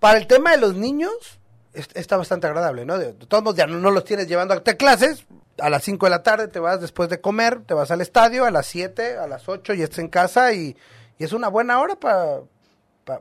para 0.00 0.18
el 0.18 0.26
tema 0.26 0.52
de 0.52 0.58
los 0.58 0.74
niños, 0.74 1.40
está 1.72 2.16
bastante 2.16 2.46
agradable, 2.46 2.84
¿no? 2.86 2.98
De, 2.98 3.12
todos 3.12 3.44
modos, 3.44 3.56
ya 3.56 3.66
no, 3.66 3.90
los 3.90 4.04
tienes 4.04 4.26
llevando 4.26 4.54
a 4.54 4.62
clases, 4.62 5.26
a 5.58 5.68
las 5.70 5.82
5 5.84 6.06
de 6.06 6.10
la 6.10 6.22
tarde 6.22 6.48
te 6.48 6.58
vas 6.58 6.80
después 6.80 7.08
de 7.08 7.20
comer, 7.20 7.60
te 7.66 7.74
vas 7.74 7.90
al 7.90 8.00
estadio, 8.00 8.44
a 8.44 8.50
las 8.50 8.66
7, 8.66 9.18
a 9.18 9.26
las 9.26 9.48
8 9.48 9.74
y 9.74 9.82
estás 9.82 9.98
en 9.98 10.08
casa 10.08 10.52
y, 10.52 10.76
y 11.18 11.24
es 11.24 11.32
una 11.32 11.48
buena 11.48 11.80
hora 11.80 11.96
para 11.96 12.40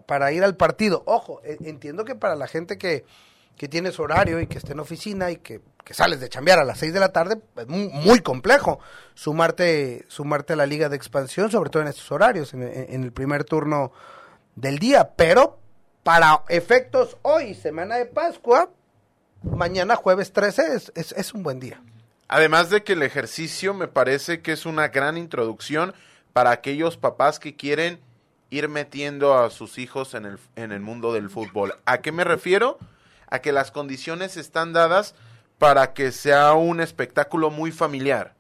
para 0.05 0.31
ir 0.31 0.43
al 0.43 0.55
partido. 0.55 1.03
Ojo, 1.05 1.41
e, 1.43 1.57
entiendo 1.61 2.05
que 2.05 2.15
para 2.15 2.35
la 2.35 2.47
gente 2.47 2.77
que, 2.77 3.05
que 3.57 3.67
tiene 3.67 3.91
su 3.91 4.03
horario 4.03 4.39
y 4.39 4.47
que 4.47 4.59
esté 4.59 4.73
en 4.73 4.79
oficina 4.79 5.31
y 5.31 5.37
que, 5.37 5.61
sales 5.91 6.19
de 6.19 6.29
chambear 6.29 6.59
a 6.59 6.63
las 6.63 6.77
6 6.79 6.93
de 6.93 6.99
la 6.99 7.11
tarde, 7.11 7.41
es 7.55 7.67
muy, 7.67 8.19
complejo 8.19 8.79
sumarte, 9.13 10.05
sumarte 10.07 10.53
a 10.53 10.55
la 10.55 10.65
liga 10.65 10.89
de 10.89 10.95
expansión, 10.95 11.49
sobre 11.49 11.69
todo 11.69 11.81
en 11.81 11.89
estos 11.89 12.11
horarios, 12.11 12.53
en, 12.53 12.63
el 13.03 13.11
primer 13.11 13.45
turno 13.45 13.91
del 14.55 14.79
día. 14.79 15.11
Pero 15.15 15.59
para 16.03 16.43
efectos 16.49 17.17
hoy, 17.23 17.55
semana 17.55 17.95
de 17.95 18.05
Pascua, 18.05 18.69
mañana 19.43 19.95
jueves 19.95 20.33
13 20.33 20.75
es, 20.75 20.91
es, 20.95 21.11
es 21.13 21.33
un 21.33 21.43
buen 21.43 21.59
día. 21.59 21.81
Además 22.27 22.69
de 22.69 22.83
que 22.83 22.93
el 22.93 23.03
ejercicio 23.03 23.73
me 23.73 23.87
parece 23.87 24.41
que 24.41 24.51
es 24.51 24.65
una 24.65 24.89
gran 24.89 25.17
introducción 25.17 25.93
para 26.33 26.51
aquellos 26.51 26.97
papás 26.97 27.39
que 27.39 27.55
quieren 27.55 27.99
ir 28.49 28.69
metiendo 28.69 29.37
a 29.37 29.49
sus 29.49 29.77
hijos 29.77 30.13
en 30.13 30.25
el, 30.25 30.39
en 30.55 30.71
el 30.73 30.81
mundo 30.81 31.13
del 31.13 31.29
fútbol. 31.29 31.73
¿A 31.85 31.99
qué 31.99 32.11
me 32.11 32.23
refiero? 32.23 32.77
A 33.27 33.39
que 33.39 33.51
las 33.51 33.71
condiciones 33.71 34.37
están 34.37 34.73
dadas 34.73 35.15
para 35.57 35.93
que 35.93 36.11
sea 36.11 36.53
un 36.53 36.79
espectáculo 36.79 37.49
muy 37.49 37.71
familiar. 37.71 38.35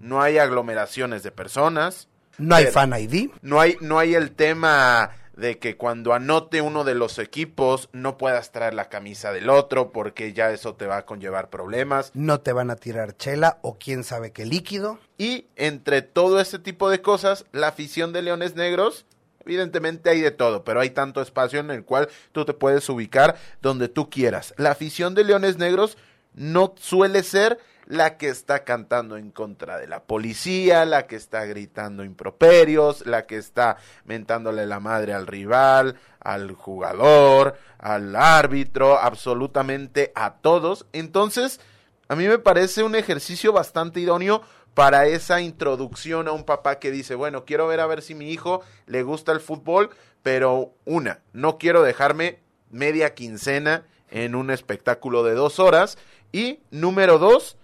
No 0.00 0.20
hay 0.20 0.38
aglomeraciones 0.38 1.22
de 1.22 1.30
personas. 1.30 2.08
No 2.38 2.56
hay 2.56 2.66
fan 2.66 2.92
ID. 2.92 3.30
No 3.42 3.60
hay, 3.60 3.76
no 3.80 3.98
hay 3.98 4.14
el 4.14 4.32
tema 4.32 5.10
de 5.36 5.58
que 5.58 5.76
cuando 5.76 6.12
anote 6.12 6.60
uno 6.60 6.84
de 6.84 6.94
los 6.94 7.18
equipos 7.18 7.88
no 7.92 8.18
puedas 8.18 8.52
traer 8.52 8.74
la 8.74 8.88
camisa 8.88 9.32
del 9.32 9.48
otro 9.48 9.92
porque 9.92 10.32
ya 10.32 10.50
eso 10.50 10.74
te 10.74 10.86
va 10.86 10.98
a 10.98 11.06
conllevar 11.06 11.50
problemas. 11.50 12.10
No 12.14 12.40
te 12.40 12.52
van 12.52 12.70
a 12.70 12.76
tirar 12.76 13.16
chela 13.16 13.58
o 13.62 13.78
quién 13.78 14.04
sabe 14.04 14.32
qué 14.32 14.44
líquido. 14.44 14.98
Y 15.18 15.46
entre 15.56 16.02
todo 16.02 16.40
este 16.40 16.58
tipo 16.58 16.90
de 16.90 17.00
cosas, 17.00 17.46
la 17.52 17.68
afición 17.68 18.12
de 18.12 18.22
Leones 18.22 18.56
Negros 18.56 19.06
Evidentemente 19.44 20.10
hay 20.10 20.20
de 20.20 20.30
todo, 20.30 20.64
pero 20.64 20.80
hay 20.80 20.90
tanto 20.90 21.20
espacio 21.20 21.60
en 21.60 21.70
el 21.70 21.84
cual 21.84 22.08
tú 22.32 22.44
te 22.44 22.54
puedes 22.54 22.88
ubicar 22.88 23.36
donde 23.60 23.88
tú 23.88 24.10
quieras. 24.10 24.54
La 24.56 24.70
afición 24.70 25.14
de 25.14 25.24
Leones 25.24 25.58
Negros 25.58 25.98
no 26.34 26.74
suele 26.78 27.22
ser 27.22 27.58
la 27.86 28.16
que 28.16 28.28
está 28.28 28.64
cantando 28.64 29.16
en 29.16 29.30
contra 29.30 29.78
de 29.78 29.86
la 29.86 30.04
policía, 30.04 30.84
la 30.84 31.06
que 31.06 31.16
está 31.16 31.44
gritando 31.44 32.04
improperios, 32.04 33.04
la 33.06 33.26
que 33.26 33.36
está 33.36 33.76
mentándole 34.04 34.66
la 34.66 34.80
madre 34.80 35.12
al 35.12 35.26
rival, 35.26 35.96
al 36.20 36.52
jugador, 36.52 37.58
al 37.78 38.14
árbitro, 38.16 38.98
absolutamente 38.98 40.12
a 40.14 40.34
todos. 40.34 40.86
Entonces, 40.92 41.60
a 42.08 42.16
mí 42.16 42.28
me 42.28 42.38
parece 42.38 42.82
un 42.82 42.94
ejercicio 42.94 43.52
bastante 43.52 44.00
idóneo 44.00 44.42
para 44.74 45.06
esa 45.06 45.40
introducción 45.40 46.28
a 46.28 46.32
un 46.32 46.44
papá 46.44 46.78
que 46.78 46.90
dice, 46.90 47.14
bueno, 47.14 47.44
quiero 47.44 47.66
ver 47.66 47.80
a 47.80 47.86
ver 47.86 48.02
si 48.02 48.14
mi 48.14 48.30
hijo 48.30 48.62
le 48.86 49.02
gusta 49.02 49.32
el 49.32 49.40
fútbol, 49.40 49.90
pero 50.22 50.72
una, 50.84 51.20
no 51.32 51.58
quiero 51.58 51.82
dejarme 51.82 52.40
media 52.70 53.14
quincena 53.14 53.84
en 54.10 54.34
un 54.34 54.50
espectáculo 54.50 55.24
de 55.24 55.34
dos 55.34 55.58
horas. 55.58 55.98
Y 56.32 56.60
número 56.70 57.18
dos, 57.18 57.56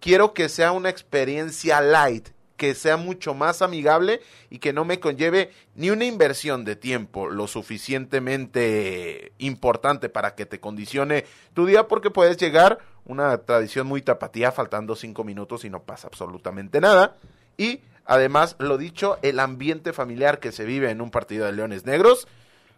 quiero 0.00 0.34
que 0.34 0.48
sea 0.48 0.72
una 0.72 0.90
experiencia 0.90 1.80
light, 1.80 2.28
que 2.64 2.74
sea 2.74 2.96
mucho 2.96 3.34
más 3.34 3.60
amigable 3.60 4.22
y 4.48 4.58
que 4.58 4.72
no 4.72 4.86
me 4.86 4.98
conlleve 4.98 5.50
ni 5.74 5.90
una 5.90 6.06
inversión 6.06 6.64
de 6.64 6.76
tiempo 6.76 7.28
lo 7.28 7.46
suficientemente 7.46 9.32
importante 9.36 10.08
para 10.08 10.34
que 10.34 10.46
te 10.46 10.60
condicione 10.60 11.26
tu 11.52 11.66
día 11.66 11.88
porque 11.88 12.10
puedes 12.10 12.38
llegar 12.38 12.78
una 13.04 13.36
tradición 13.36 13.86
muy 13.86 14.00
tapatía 14.00 14.50
faltando 14.50 14.96
cinco 14.96 15.24
minutos 15.24 15.66
y 15.66 15.70
no 15.70 15.82
pasa 15.82 16.08
absolutamente 16.08 16.80
nada. 16.80 17.16
Y 17.58 17.82
además 18.06 18.56
lo 18.58 18.78
dicho 18.78 19.18
el 19.20 19.40
ambiente 19.40 19.92
familiar 19.92 20.40
que 20.40 20.50
se 20.50 20.64
vive 20.64 20.90
en 20.90 21.02
un 21.02 21.10
partido 21.10 21.44
de 21.44 21.52
Leones 21.52 21.84
Negros 21.84 22.26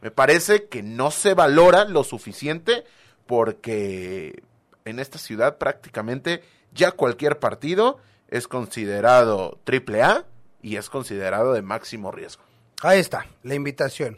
me 0.02 0.10
parece 0.10 0.64
que 0.64 0.82
no 0.82 1.12
se 1.12 1.34
valora 1.34 1.84
lo 1.84 2.02
suficiente 2.02 2.82
porque 3.26 4.42
en 4.84 4.98
esta 4.98 5.18
ciudad 5.18 5.58
prácticamente 5.58 6.42
ya 6.72 6.90
cualquier 6.90 7.38
partido 7.38 8.00
es 8.28 8.48
considerado 8.48 9.58
triple 9.64 10.02
A 10.02 10.24
y 10.62 10.76
es 10.76 10.90
considerado 10.90 11.52
de 11.52 11.62
máximo 11.62 12.10
riesgo. 12.12 12.42
Ahí 12.82 12.98
está, 12.98 13.26
la 13.42 13.54
invitación. 13.54 14.16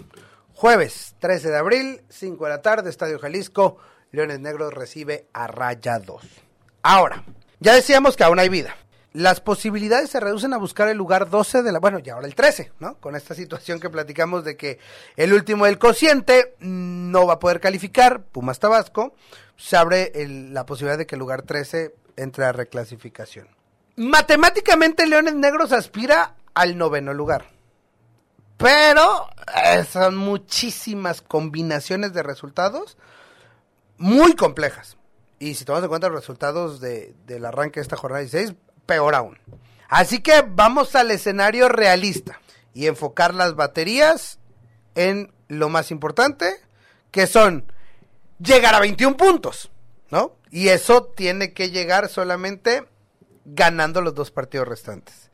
Jueves 0.54 1.14
13 1.20 1.50
de 1.50 1.56
abril, 1.56 2.02
5 2.08 2.44
de 2.44 2.50
la 2.50 2.62
tarde, 2.62 2.90
Estadio 2.90 3.18
Jalisco, 3.18 3.78
Leones 4.10 4.40
Negros 4.40 4.74
recibe 4.74 5.26
a 5.32 5.46
Raya 5.46 5.98
2. 5.98 6.22
Ahora, 6.82 7.24
ya 7.60 7.74
decíamos 7.74 8.16
que 8.16 8.24
aún 8.24 8.38
hay 8.38 8.48
vida. 8.48 8.74
Las 9.12 9.40
posibilidades 9.40 10.10
se 10.10 10.20
reducen 10.20 10.52
a 10.52 10.58
buscar 10.58 10.88
el 10.88 10.96
lugar 10.96 11.30
12 11.30 11.62
de 11.62 11.72
la, 11.72 11.78
bueno, 11.78 11.98
y 12.04 12.10
ahora 12.10 12.26
el 12.26 12.34
13, 12.34 12.72
¿no? 12.78 12.96
Con 12.98 13.16
esta 13.16 13.34
situación 13.34 13.80
que 13.80 13.90
platicamos 13.90 14.44
de 14.44 14.56
que 14.56 14.78
el 15.16 15.32
último 15.32 15.64
del 15.64 15.78
cociente 15.78 16.54
no 16.60 17.26
va 17.26 17.34
a 17.34 17.38
poder 17.38 17.60
calificar, 17.60 18.22
Pumas 18.22 18.58
Tabasco, 18.58 19.14
se 19.56 19.76
abre 19.76 20.12
la 20.50 20.66
posibilidad 20.66 20.98
de 20.98 21.06
que 21.06 21.14
el 21.14 21.20
lugar 21.20 21.42
13 21.42 21.94
entre 22.16 22.44
a 22.44 22.52
reclasificación. 22.52 23.57
Matemáticamente 23.98 25.08
Leones 25.08 25.34
Negros 25.34 25.72
aspira 25.72 26.36
al 26.54 26.78
noveno 26.78 27.12
lugar. 27.12 27.46
Pero 28.56 29.28
eh, 29.64 29.84
son 29.84 30.16
muchísimas 30.16 31.20
combinaciones 31.20 32.12
de 32.12 32.22
resultados 32.22 32.96
muy 33.96 34.34
complejas. 34.34 34.96
Y 35.40 35.54
si 35.54 35.64
tomamos 35.64 35.82
en 35.82 35.88
cuenta 35.88 36.08
los 36.08 36.20
resultados 36.20 36.80
de, 36.80 37.12
del 37.26 37.44
arranque 37.44 37.80
de 37.80 37.82
esta 37.82 37.96
jornada 37.96 38.20
16, 38.20 38.54
peor 38.86 39.16
aún. 39.16 39.36
Así 39.88 40.20
que 40.20 40.44
vamos 40.48 40.94
al 40.94 41.10
escenario 41.10 41.68
realista 41.68 42.40
y 42.74 42.86
enfocar 42.86 43.34
las 43.34 43.56
baterías 43.56 44.38
en 44.94 45.32
lo 45.48 45.70
más 45.70 45.90
importante, 45.90 46.54
que 47.10 47.26
son 47.26 47.72
llegar 48.38 48.76
a 48.76 48.80
21 48.80 49.16
puntos, 49.16 49.72
¿no? 50.10 50.36
Y 50.52 50.68
eso 50.68 51.02
tiene 51.02 51.52
que 51.52 51.70
llegar 51.70 52.08
solamente 52.08 52.86
ganando 53.54 54.00
los 54.00 54.14
dos 54.14 54.30
partidos 54.30 54.68
restantes. 54.68 55.30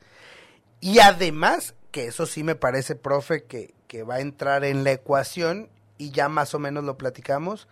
Y 0.79 0.99
además, 0.99 1.75
que 1.91 2.07
eso 2.07 2.25
sí 2.25 2.43
me 2.43 2.55
parece, 2.55 2.95
profe, 2.95 3.43
que, 3.43 3.73
que 3.87 4.03
va 4.03 4.15
a 4.15 4.21
entrar 4.21 4.63
en 4.63 4.83
la 4.83 4.91
ecuación, 4.91 5.69
y 5.97 6.11
ya 6.11 6.29
más 6.29 6.53
o 6.53 6.59
menos 6.59 6.83
lo 6.83 6.97
platicamos, 6.97 7.67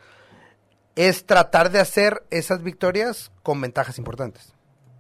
es 0.96 1.26
tratar 1.26 1.72
de 1.72 1.80
hacer 1.80 2.24
esas 2.30 2.64
victorias 2.64 3.32
con 3.42 3.60
ventajas 3.60 3.98
importantes 3.98 4.54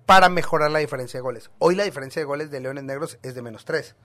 para 0.06 0.30
mejorar 0.30 0.72
la 0.72 0.80
diferencia 0.80 1.20
de 1.20 1.22
goles. 1.22 1.50
Hoy 1.60 1.76
la 1.76 1.84
diferencia 1.84 2.20
de 2.20 2.26
goles 2.26 2.52
de 2.52 2.60
Leones 2.60 2.84
Negros 2.84 3.20
es 3.22 3.36
de 3.36 3.42
menos 3.42 3.66
tres. 3.66 3.96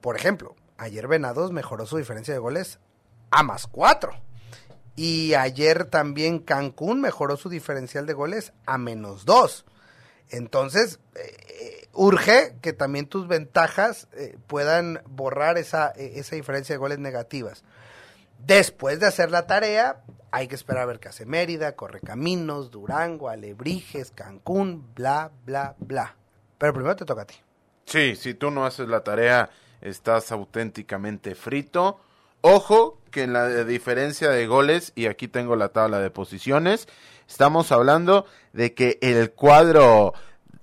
Por 0.00 0.16
ejemplo, 0.16 0.56
ayer 0.78 1.06
Venados 1.06 1.52
mejoró 1.52 1.86
su 1.86 1.98
diferencia 1.98 2.34
de 2.34 2.40
goles 2.40 2.78
a 3.30 3.42
más 3.42 3.66
cuatro. 3.66 4.12
Y 4.96 5.34
ayer 5.34 5.84
también 5.84 6.40
Cancún 6.40 7.00
mejoró 7.00 7.36
su 7.36 7.48
diferencial 7.48 8.06
de 8.06 8.12
goles 8.12 8.52
a 8.66 8.76
menos 8.76 9.24
dos. 9.24 9.64
Entonces, 10.30 11.00
eh, 11.16 11.88
urge 11.92 12.54
que 12.62 12.72
también 12.72 13.06
tus 13.06 13.28
ventajas 13.28 14.08
eh, 14.12 14.36
puedan 14.46 15.02
borrar 15.06 15.58
esa, 15.58 15.92
eh, 15.96 16.12
esa 16.16 16.36
diferencia 16.36 16.74
de 16.74 16.78
goles 16.78 16.98
negativas. 16.98 17.64
Después 18.38 19.00
de 19.00 19.06
hacer 19.06 19.30
la 19.30 19.46
tarea, 19.46 20.02
hay 20.30 20.48
que 20.48 20.54
esperar 20.54 20.84
a 20.84 20.86
ver 20.86 21.00
qué 21.00 21.08
hace 21.08 21.26
Mérida, 21.26 21.76
Correcaminos, 21.76 22.70
Durango, 22.70 23.28
Alebrijes, 23.28 24.12
Cancún, 24.12 24.94
bla, 24.94 25.30
bla, 25.44 25.74
bla. 25.78 26.16
Pero 26.58 26.72
primero 26.72 26.96
te 26.96 27.04
toca 27.04 27.22
a 27.22 27.26
ti. 27.26 27.34
Sí, 27.84 28.14
si 28.16 28.34
tú 28.34 28.50
no 28.50 28.64
haces 28.64 28.88
la 28.88 29.02
tarea, 29.02 29.50
estás 29.80 30.30
auténticamente 30.32 31.34
frito. 31.34 32.00
Ojo 32.40 33.00
que 33.10 33.24
en 33.24 33.32
la 33.32 33.64
diferencia 33.64 34.30
de 34.30 34.46
goles, 34.46 34.92
y 34.94 35.06
aquí 35.06 35.28
tengo 35.28 35.56
la 35.56 35.70
tabla 35.70 35.98
de 35.98 36.10
posiciones, 36.10 36.86
estamos 37.30 37.70
hablando 37.70 38.26
de 38.52 38.74
que 38.74 38.98
el 39.00 39.30
cuadro 39.30 40.14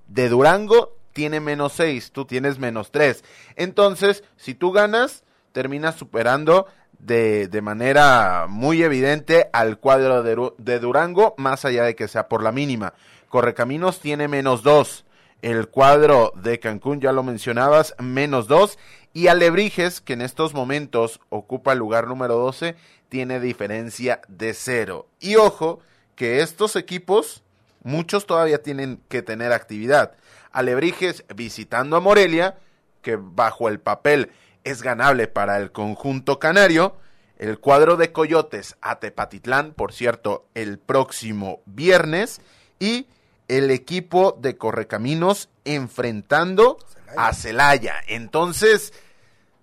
de 0.07 0.27
Durango 0.27 0.97
tiene 1.13 1.39
menos 1.39 1.73
6, 1.73 2.11
tú 2.11 2.25
tienes 2.25 2.59
menos 2.59 2.91
3. 2.91 3.23
Entonces, 3.55 4.23
si 4.35 4.53
tú 4.53 4.73
ganas, 4.73 5.23
terminas 5.53 5.95
superando 5.95 6.67
de, 6.99 7.47
de 7.47 7.61
manera 7.61 8.47
muy 8.49 8.83
evidente 8.83 9.49
al 9.53 9.79
cuadro 9.79 10.23
de, 10.23 10.51
de, 10.57 10.79
Durango, 10.79 11.33
más 11.37 11.63
allá 11.63 11.83
de 11.83 11.95
que 11.95 12.07
sea 12.07 12.27
por 12.27 12.43
la 12.43 12.51
mínima. 12.51 12.93
Correcaminos 13.29 13.99
tiene 14.01 14.27
menos 14.27 14.61
2. 14.61 15.05
El 15.41 15.69
cuadro 15.69 16.33
de 16.35 16.59
Cancún, 16.59 16.99
ya 16.99 17.13
lo 17.13 17.23
mencionabas, 17.23 17.95
menos 17.99 18.47
2. 18.47 18.77
Y 19.13 19.27
Alebrijes, 19.27 20.01
que 20.01 20.13
en 20.13 20.21
estos 20.21 20.53
momentos 20.53 21.21
ocupa 21.29 21.71
el 21.73 21.79
lugar 21.79 22.07
número 22.07 22.35
12, 22.35 22.75
tiene 23.09 23.39
diferencia 23.39 24.21
de 24.27 24.53
0. 24.53 25.07
Y 25.19 25.37
ojo, 25.37 25.79
que 26.17 26.41
estos 26.41 26.75
equipos, 26.75 27.43
muchos 27.83 28.25
todavía 28.25 28.61
tienen 28.61 28.99
que 29.07 29.21
tener 29.21 29.53
actividad. 29.53 30.13
Alebrijes 30.51 31.23
visitando 31.33 31.95
a 31.95 32.01
Morelia, 32.01 32.57
que 33.01 33.15
bajo 33.15 33.69
el 33.69 33.79
papel 33.79 34.31
es 34.65 34.81
ganable 34.81 35.27
para 35.27 35.57
el 35.57 35.71
conjunto 35.71 36.39
canario. 36.39 36.97
El 37.37 37.59
cuadro 37.59 37.95
de 37.97 38.11
Coyotes 38.11 38.75
a 38.81 38.99
Tepatitlán, 38.99 39.73
por 39.73 39.93
cierto, 39.93 40.47
el 40.55 40.79
próximo 40.79 41.61
viernes. 41.67 42.41
Y 42.79 43.07
el 43.47 43.69
equipo 43.69 44.35
de 44.41 44.57
Correcaminos 44.57 45.49
enfrentando 45.65 46.79
a 47.15 47.31
Celaya. 47.33 47.95
Entonces, 48.07 48.91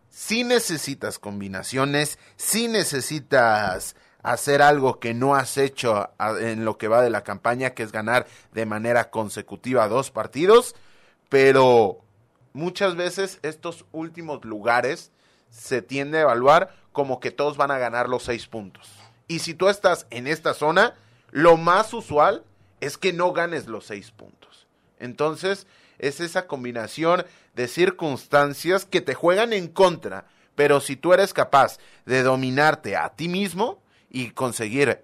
si 0.08 0.44
necesitas 0.44 1.18
combinaciones, 1.18 2.16
si 2.36 2.68
necesitas 2.68 3.96
hacer 4.24 4.62
algo 4.62 4.98
que 4.98 5.12
no 5.14 5.36
has 5.36 5.58
hecho 5.58 6.10
en 6.40 6.64
lo 6.64 6.78
que 6.78 6.88
va 6.88 7.02
de 7.02 7.10
la 7.10 7.22
campaña, 7.22 7.70
que 7.70 7.82
es 7.82 7.92
ganar 7.92 8.26
de 8.52 8.64
manera 8.64 9.10
consecutiva 9.10 9.86
dos 9.86 10.10
partidos, 10.10 10.74
pero 11.28 12.00
muchas 12.54 12.96
veces 12.96 13.38
estos 13.42 13.84
últimos 13.92 14.42
lugares 14.46 15.12
se 15.50 15.82
tiende 15.82 16.18
a 16.18 16.22
evaluar 16.22 16.74
como 16.90 17.20
que 17.20 17.30
todos 17.30 17.58
van 17.58 17.70
a 17.70 17.78
ganar 17.78 18.08
los 18.08 18.22
seis 18.24 18.46
puntos. 18.46 18.90
Y 19.28 19.40
si 19.40 19.52
tú 19.52 19.68
estás 19.68 20.06
en 20.08 20.26
esta 20.26 20.54
zona, 20.54 20.94
lo 21.30 21.58
más 21.58 21.92
usual 21.92 22.44
es 22.80 22.96
que 22.96 23.12
no 23.12 23.32
ganes 23.32 23.66
los 23.66 23.84
seis 23.84 24.10
puntos. 24.10 24.66
Entonces, 24.98 25.66
es 25.98 26.20
esa 26.20 26.46
combinación 26.46 27.26
de 27.54 27.68
circunstancias 27.68 28.86
que 28.86 29.02
te 29.02 29.12
juegan 29.12 29.52
en 29.52 29.68
contra, 29.68 30.26
pero 30.54 30.80
si 30.80 30.96
tú 30.96 31.12
eres 31.12 31.34
capaz 31.34 31.78
de 32.06 32.22
dominarte 32.22 32.96
a 32.96 33.10
ti 33.10 33.28
mismo 33.28 33.83
y 34.14 34.30
conseguir 34.30 35.02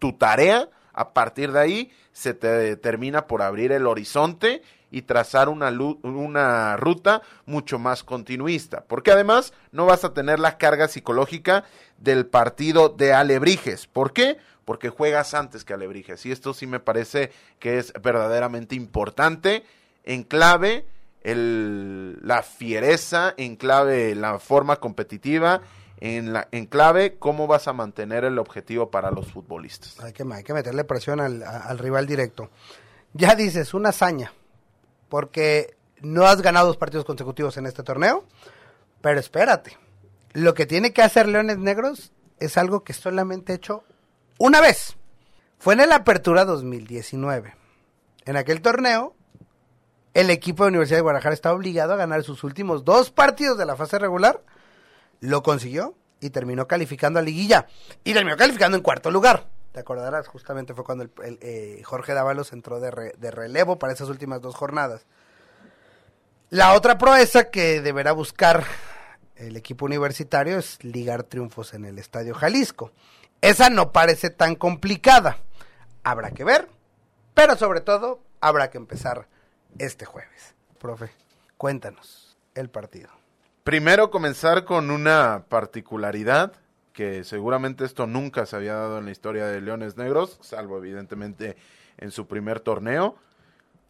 tu 0.00 0.14
tarea, 0.14 0.68
a 0.92 1.14
partir 1.14 1.52
de 1.52 1.60
ahí 1.60 1.92
se 2.12 2.34
te 2.34 2.76
termina 2.76 3.28
por 3.28 3.40
abrir 3.40 3.70
el 3.70 3.86
horizonte 3.86 4.62
y 4.90 5.02
trazar 5.02 5.48
una, 5.48 5.70
una 6.02 6.76
ruta 6.76 7.22
mucho 7.46 7.78
más 7.78 8.02
continuista, 8.02 8.84
porque 8.88 9.12
además 9.12 9.54
no 9.70 9.86
vas 9.86 10.04
a 10.04 10.12
tener 10.12 10.40
la 10.40 10.58
carga 10.58 10.88
psicológica 10.88 11.64
del 11.98 12.26
partido 12.26 12.88
de 12.88 13.14
Alebrijes. 13.14 13.86
¿Por 13.86 14.12
qué? 14.12 14.38
Porque 14.64 14.88
juegas 14.88 15.34
antes 15.34 15.64
que 15.64 15.74
Alebrijes 15.74 16.26
y 16.26 16.32
esto 16.32 16.52
sí 16.52 16.66
me 16.66 16.80
parece 16.80 17.30
que 17.60 17.78
es 17.78 17.92
verdaderamente 18.02 18.74
importante 18.74 19.62
en 20.02 20.24
clave 20.24 20.84
la 21.22 22.42
fiereza, 22.42 23.34
en 23.36 23.54
clave 23.54 24.16
la 24.16 24.40
forma 24.40 24.76
competitiva, 24.76 25.62
en, 26.02 26.32
la, 26.32 26.48
clave 26.68 27.16
cómo 27.18 27.46
vas 27.46 27.68
a 27.68 27.72
mantener 27.72 28.24
el 28.24 28.38
objetivo 28.38 28.90
para 28.90 29.12
los 29.12 29.30
futbolistas. 29.30 30.00
Hay 30.00 30.12
que, 30.12 30.24
meterle 30.24 30.84
presión 30.84 31.20
al, 31.20 31.42
al 31.44 31.78
rival 31.78 32.06
directo. 32.06 32.50
Ya 33.12 33.36
dices, 33.36 33.72
una 33.72 33.90
hazaña, 33.90 34.32
porque 35.08 35.76
no 36.00 36.26
has 36.26 36.42
ganado 36.42 36.66
dos 36.66 36.76
partidos 36.76 37.04
consecutivos 37.04 37.56
en 37.56 37.66
este 37.66 37.84
torneo, 37.84 38.24
pero 39.00 39.20
espérate, 39.20 39.78
lo 40.32 40.54
que 40.54 40.66
tiene 40.66 40.92
que 40.92 41.02
hacer 41.02 41.28
Leones 41.28 41.58
Negros 41.58 42.12
es 42.40 42.56
algo 42.56 42.82
que 42.82 42.94
solamente 42.94 43.54
hecho 43.54 43.84
una 44.38 44.60
vez. 44.60 44.96
Fue 45.58 45.74
en 45.74 45.88
la 45.88 45.96
Apertura 45.96 46.44
2019. 46.44 47.54
En 48.24 48.36
aquel 48.36 48.60
torneo 48.60 49.14
el 50.14 50.30
equipo 50.30 50.64
de 50.64 50.68
Universidad 50.70 50.98
de 50.98 51.02
Guadalajara 51.02 51.34
está 51.34 51.52
obligado 51.52 51.92
a 51.92 51.96
ganar 51.96 52.22
sus 52.24 52.42
últimos 52.42 52.84
dos 52.84 53.10
partidos 53.10 53.56
de 53.56 53.66
la 53.66 53.76
fase 53.76 53.98
regular. 53.98 54.42
Lo 55.22 55.44
consiguió 55.44 55.94
y 56.20 56.30
terminó 56.30 56.66
calificando 56.66 57.20
a 57.20 57.22
liguilla. 57.22 57.68
Y 58.02 58.12
terminó 58.12 58.36
calificando 58.36 58.76
en 58.76 58.82
cuarto 58.82 59.08
lugar. 59.08 59.46
Te 59.70 59.78
acordarás, 59.78 60.26
justamente 60.26 60.74
fue 60.74 60.82
cuando 60.82 61.04
el, 61.04 61.38
eh, 61.40 61.80
Jorge 61.84 62.12
Dávalos 62.12 62.52
entró 62.52 62.80
de, 62.80 62.90
relevo 63.30 63.78
para 63.78 63.92
esas 63.92 64.08
últimas 64.08 64.42
dos 64.42 64.56
jornadas. 64.56 65.06
La 66.50 66.74
otra 66.74 66.98
proeza 66.98 67.50
que 67.50 67.80
deberá 67.80 68.10
buscar 68.10 68.64
el 69.36 69.56
equipo 69.56 69.84
universitario 69.84 70.58
es 70.58 70.82
ligar 70.82 71.22
triunfos 71.22 71.72
en 71.72 71.84
el 71.84 72.00
Estadio 72.00 72.34
Jalisco. 72.34 72.90
Esa 73.40 73.70
no 73.70 73.92
parece 73.92 74.28
tan 74.28 74.56
complicada. 74.56 75.38
Habrá 76.02 76.32
que 76.32 76.42
ver, 76.42 76.68
pero 77.32 77.56
sobre 77.56 77.80
todo 77.80 78.20
habrá 78.40 78.70
que 78.70 78.78
empezar 78.78 79.28
este 79.78 80.04
jueves. 80.04 80.56
Profe, 80.80 81.10
cuéntanos 81.56 82.36
el 82.56 82.70
partido. 82.70 83.21
Primero 83.64 84.10
comenzar 84.10 84.64
con 84.64 84.90
una 84.90 85.44
particularidad 85.48 86.52
que 86.92 87.22
seguramente 87.22 87.84
esto 87.84 88.08
nunca 88.08 88.44
se 88.44 88.56
había 88.56 88.74
dado 88.74 88.98
en 88.98 89.04
la 89.04 89.12
historia 89.12 89.46
de 89.46 89.60
Leones 89.60 89.96
Negros, 89.96 90.38
salvo 90.40 90.78
evidentemente 90.78 91.56
en 91.96 92.10
su 92.10 92.26
primer 92.26 92.58
torneo. 92.58 93.14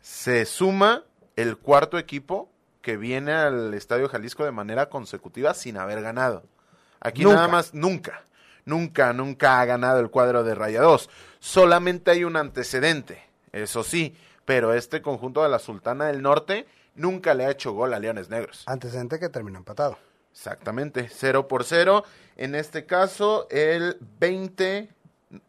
Se 0.02 0.44
suma 0.44 1.04
el 1.36 1.56
cuarto 1.56 1.96
equipo 1.96 2.50
que 2.82 2.98
viene 2.98 3.32
al 3.32 3.72
Estadio 3.72 4.10
Jalisco 4.10 4.44
de 4.44 4.52
manera 4.52 4.90
consecutiva 4.90 5.54
sin 5.54 5.78
haber 5.78 6.02
ganado. 6.02 6.44
Aquí 7.00 7.24
nada 7.24 7.48
más, 7.48 7.72
nunca, 7.72 8.24
nunca, 8.66 9.14
nunca 9.14 9.58
ha 9.58 9.64
ganado 9.64 10.00
el 10.00 10.10
cuadro 10.10 10.44
de 10.44 10.54
Rayados. 10.54 11.08
Solamente 11.38 12.10
hay 12.10 12.24
un 12.24 12.36
antecedente, 12.36 13.22
eso 13.52 13.84
sí, 13.84 14.14
pero 14.44 14.74
este 14.74 15.00
conjunto 15.00 15.42
de 15.42 15.48
la 15.48 15.58
Sultana 15.58 16.08
del 16.08 16.20
Norte 16.20 16.66
nunca 16.94 17.34
le 17.34 17.46
ha 17.46 17.50
hecho 17.50 17.72
gol 17.72 17.94
a 17.94 17.98
Leones 17.98 18.28
Negros. 18.28 18.64
Antecedente 18.66 19.18
que 19.18 19.28
terminó 19.28 19.58
empatado. 19.58 19.98
Exactamente, 20.32 21.08
0 21.10 21.46
por 21.48 21.64
0. 21.64 22.04
En 22.36 22.54
este 22.54 22.86
caso, 22.86 23.46
el 23.50 23.98
20, 24.18 24.88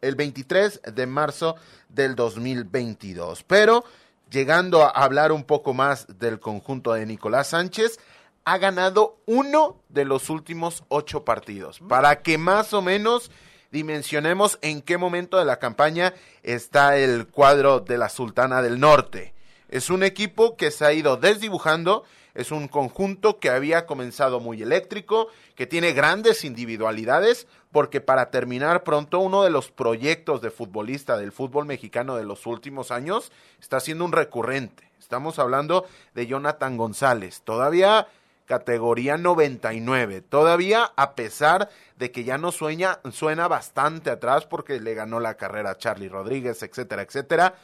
el 0.00 0.14
23 0.14 0.82
de 0.94 1.06
marzo 1.06 1.56
del 1.88 2.14
2022. 2.14 3.42
Pero 3.44 3.84
llegando 4.30 4.82
a 4.82 4.88
hablar 4.88 5.32
un 5.32 5.44
poco 5.44 5.72
más 5.72 6.06
del 6.18 6.40
conjunto 6.40 6.92
de 6.92 7.06
Nicolás 7.06 7.48
Sánchez, 7.48 7.98
ha 8.44 8.58
ganado 8.58 9.18
uno 9.26 9.80
de 9.88 10.04
los 10.04 10.28
últimos 10.28 10.84
ocho 10.88 11.24
partidos. 11.24 11.80
Para 11.88 12.20
que 12.22 12.36
más 12.36 12.74
o 12.74 12.82
menos 12.82 13.30
dimensionemos 13.70 14.58
en 14.60 14.82
qué 14.82 14.98
momento 14.98 15.38
de 15.38 15.44
la 15.46 15.58
campaña 15.58 16.14
está 16.42 16.96
el 16.98 17.26
cuadro 17.26 17.80
de 17.80 17.96
la 17.96 18.08
Sultana 18.08 18.60
del 18.60 18.78
Norte. 18.78 19.34
Es 19.68 19.90
un 19.90 20.02
equipo 20.02 20.56
que 20.56 20.70
se 20.70 20.84
ha 20.84 20.92
ido 20.92 21.16
desdibujando, 21.16 22.04
es 22.34 22.50
un 22.50 22.68
conjunto 22.68 23.38
que 23.38 23.50
había 23.50 23.86
comenzado 23.86 24.40
muy 24.40 24.62
eléctrico, 24.62 25.28
que 25.54 25.66
tiene 25.66 25.92
grandes 25.92 26.44
individualidades, 26.44 27.46
porque 27.72 28.00
para 28.00 28.30
terminar 28.30 28.84
pronto 28.84 29.20
uno 29.20 29.42
de 29.42 29.50
los 29.50 29.70
proyectos 29.70 30.42
de 30.42 30.50
futbolista 30.50 31.16
del 31.16 31.32
fútbol 31.32 31.66
mexicano 31.66 32.16
de 32.16 32.24
los 32.24 32.46
últimos 32.46 32.90
años 32.90 33.32
está 33.60 33.80
siendo 33.80 34.04
un 34.04 34.12
recurrente. 34.12 34.90
Estamos 34.98 35.38
hablando 35.38 35.86
de 36.14 36.26
Jonathan 36.26 36.76
González. 36.76 37.42
Todavía 37.42 38.08
categoría 38.46 39.16
99. 39.16 40.20
Todavía, 40.22 40.92
a 40.96 41.14
pesar 41.14 41.70
de 41.96 42.10
que 42.10 42.24
ya 42.24 42.38
no 42.38 42.52
sueña, 42.52 43.00
suena 43.12 43.48
bastante 43.48 44.10
atrás 44.10 44.46
porque 44.46 44.80
le 44.80 44.94
ganó 44.94 45.20
la 45.20 45.34
carrera 45.34 45.70
a 45.70 45.78
Charlie 45.78 46.08
Rodríguez, 46.08 46.62
etcétera, 46.62 47.02
etcétera, 47.02 47.54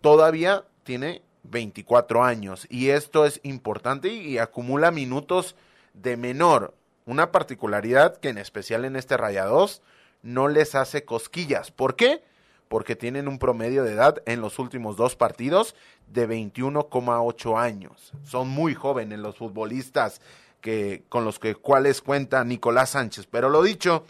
todavía 0.00 0.64
tiene 0.84 1.22
24 1.44 2.22
años. 2.22 2.66
Y 2.70 2.90
esto 2.90 3.26
es 3.26 3.40
importante 3.42 4.08
y, 4.08 4.38
acumula 4.38 4.90
minutos 4.90 5.56
de 5.94 6.16
menor. 6.16 6.74
Una 7.06 7.32
particularidad 7.32 8.16
que 8.16 8.28
en 8.28 8.38
especial 8.38 8.84
en 8.84 8.96
este 8.96 9.16
Rayados 9.16 9.82
no 10.22 10.48
les 10.48 10.74
hace 10.74 11.04
cosquillas. 11.04 11.70
¿Por 11.70 11.96
qué? 11.96 12.22
porque 12.68 12.96
tienen 12.96 13.28
un 13.28 13.38
promedio 13.38 13.84
de 13.84 13.92
edad 13.92 14.22
en 14.26 14.40
los 14.40 14.58
últimos 14.58 14.96
dos 14.96 15.14
partidos 15.14 15.76
de 16.08 16.28
21,8 16.28 17.56
años. 17.56 18.12
Son 18.24 18.48
muy 18.48 18.74
jóvenes 18.74 19.18
los 19.20 19.36
futbolistas 19.36 20.20
que, 20.60 21.04
con 21.08 21.24
los 21.24 21.38
que, 21.38 21.54
cuales 21.54 22.00
cuenta 22.00 22.42
Nicolás 22.42 22.90
Sánchez. 22.90 23.28
Pero 23.30 23.48
lo 23.48 23.62
dicho, 23.62 24.04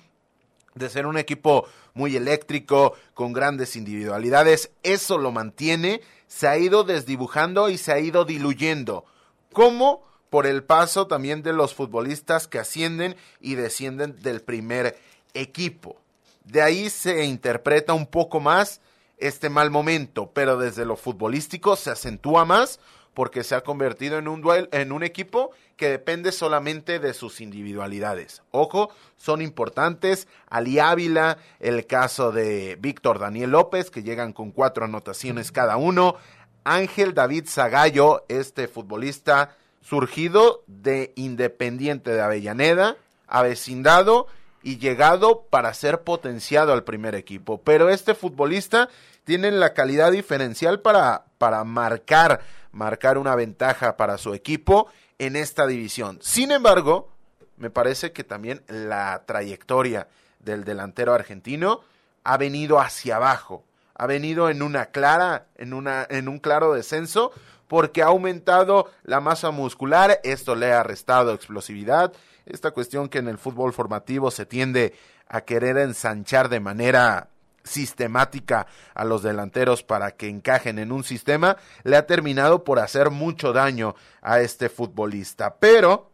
de 0.75 0.91
ser 0.91 1.07
un 1.07 1.17
equipo 1.17 1.67
muy 1.93 2.17
eléctrico, 2.17 2.95
con 3.15 3.33
grandes 3.33 3.77
individualidades, 3.77 4.71
eso 4.83 5.19
lo 5.19 5.33
mantiene, 5.33 6.01
se 6.27 6.49
ha 6.49 6.59
ido 6.59 6.85
desdibujando 6.85 7.69
y 7.69 7.79
se 7.79 7.93
ha 7.93 7.99
ido 7.99 8.25
diluyendo. 8.25 9.05
¿Cómo? 9.53 10.03
por 10.35 10.49
el 10.49 10.65
paso 10.65 11.07
también 11.07 11.45
de 11.45 11.53
los 11.53 11.75
futbolistas 11.75 12.49
que 12.49 12.59
ascienden 12.59 13.15
y 13.41 13.55
descienden 13.55 14.21
del 14.21 14.43
primer 14.43 14.99
equipo. 15.33 16.01
De 16.43 16.61
ahí 16.61 16.91
se 16.91 17.25
interpreta 17.25 17.93
un 17.93 18.05
poco 18.05 18.41
más 18.41 18.81
este 19.19 19.49
mal 19.49 19.71
momento, 19.71 20.33
pero 20.35 20.57
desde 20.59 20.87
lo 20.87 20.97
futbolístico 20.97 21.77
se 21.77 21.93
acentúa 21.93 22.45
más 22.45 22.81
porque 23.15 23.45
se 23.45 23.55
ha 23.55 23.63
convertido 23.63 24.19
en 24.19 24.29
un 24.29 24.43
duel, 24.43 24.69
en 24.73 24.93
un 24.93 25.03
equipo 25.03 25.51
que 25.77 25.89
depende 25.89 26.33
solamente 26.33 26.99
de 26.99 27.15
sus 27.15 27.41
individualidades. 27.41 28.43
Ojo, 28.51 28.91
son 29.17 29.41
importantes. 29.43 30.29
Ali 30.49 30.79
Ávila, 30.79 31.39
el 31.61 31.87
caso 31.87 32.33
de 32.33 32.77
Víctor 32.81 33.19
Daniel 33.19 33.51
López, 33.51 33.91
que 33.91 34.03
llegan 34.03 34.33
con 34.33 34.51
cuatro 34.51 34.85
anotaciones 34.85 35.53
cada 35.53 35.77
uno. 35.77 36.17
Ángel 36.65 37.15
David 37.15 37.47
Zagallo, 37.49 38.25
este 38.29 38.69
futbolista 38.69 39.57
surgido 39.81 40.63
de 40.67 41.13
Independiente 41.17 42.11
de 42.11 42.23
Avellaneda, 42.23 42.97
avecindado 43.27 44.27
y 44.63 44.79
llegado 44.79 45.43
para 45.51 45.75
ser 45.75 46.03
potenciado 46.03 46.73
al 46.73 46.85
primer 46.85 47.15
equipo. 47.15 47.61
Pero 47.63 47.91
este 47.91 48.15
futbolista 48.15 48.89
tiene 49.25 49.51
la 49.51 49.75
calidad 49.75 50.11
diferencial 50.11 50.81
para, 50.81 51.27
para 51.39 51.65
marcar, 51.65 52.41
marcar 52.75 53.17
una 53.19 53.35
ventaja 53.35 53.97
para 53.97 54.19
su 54.19 54.35
equipo 54.35 54.89
en 55.19 55.37
esta 55.37 55.67
división. 55.67 56.19
Sin 56.21 56.51
embargo, 56.51 57.09
me 57.57 57.71
parece 57.71 58.13
que 58.13 58.25
también 58.25 58.63
la 58.69 59.23
trayectoria 59.27 60.09
del 60.41 60.65
delantero 60.65 61.15
argentino 61.15 61.81
ha 62.25 62.37
venido 62.37 62.81
hacia 62.81 63.17
abajo, 63.17 63.65
ha 63.95 64.07
venido 64.07 64.51
en 64.51 64.63
una 64.63 64.87
clara, 64.87 65.47
en 65.57 65.73
una, 65.73 66.07
en 66.11 66.29
un 66.29 66.39
claro 66.39 66.75
descenso, 66.75 67.33
porque 67.69 68.03
ha 68.03 68.07
aumentado 68.07 68.91
la 69.05 69.21
masa 69.21 69.51
muscular, 69.51 70.21
esto 70.25 70.55
le 70.55 70.73
ha 70.73 70.83
restado 70.83 71.33
explosividad, 71.33 72.13
esta 72.45 72.73
cuestión 72.73 73.09
que 73.09 73.19
en 73.19 73.29
el 73.29 73.39
fútbol 73.39 73.73
formativo 73.73 74.31
se 74.31 74.47
tiende 74.47 74.95
a 75.29 75.43
querer 75.43 75.79
ensanchar 75.79 76.49
de 76.49 76.61
manera 76.61 77.29
sistemática 77.65 78.67
a 78.95 79.05
los 79.05 79.23
delanteros 79.23 79.83
para 79.83 80.13
que 80.13 80.29
encajen 80.29 80.79
en 80.79 80.93
un 80.93 81.03
sistema, 81.03 81.57
le 81.83 81.97
ha 81.97 82.07
terminado 82.07 82.63
por 82.63 82.79
hacer 82.79 83.11
mucho 83.11 83.53
daño 83.53 83.95
a 84.23 84.41
este 84.41 84.69
futbolista. 84.69 85.57
Pero, 85.57 86.11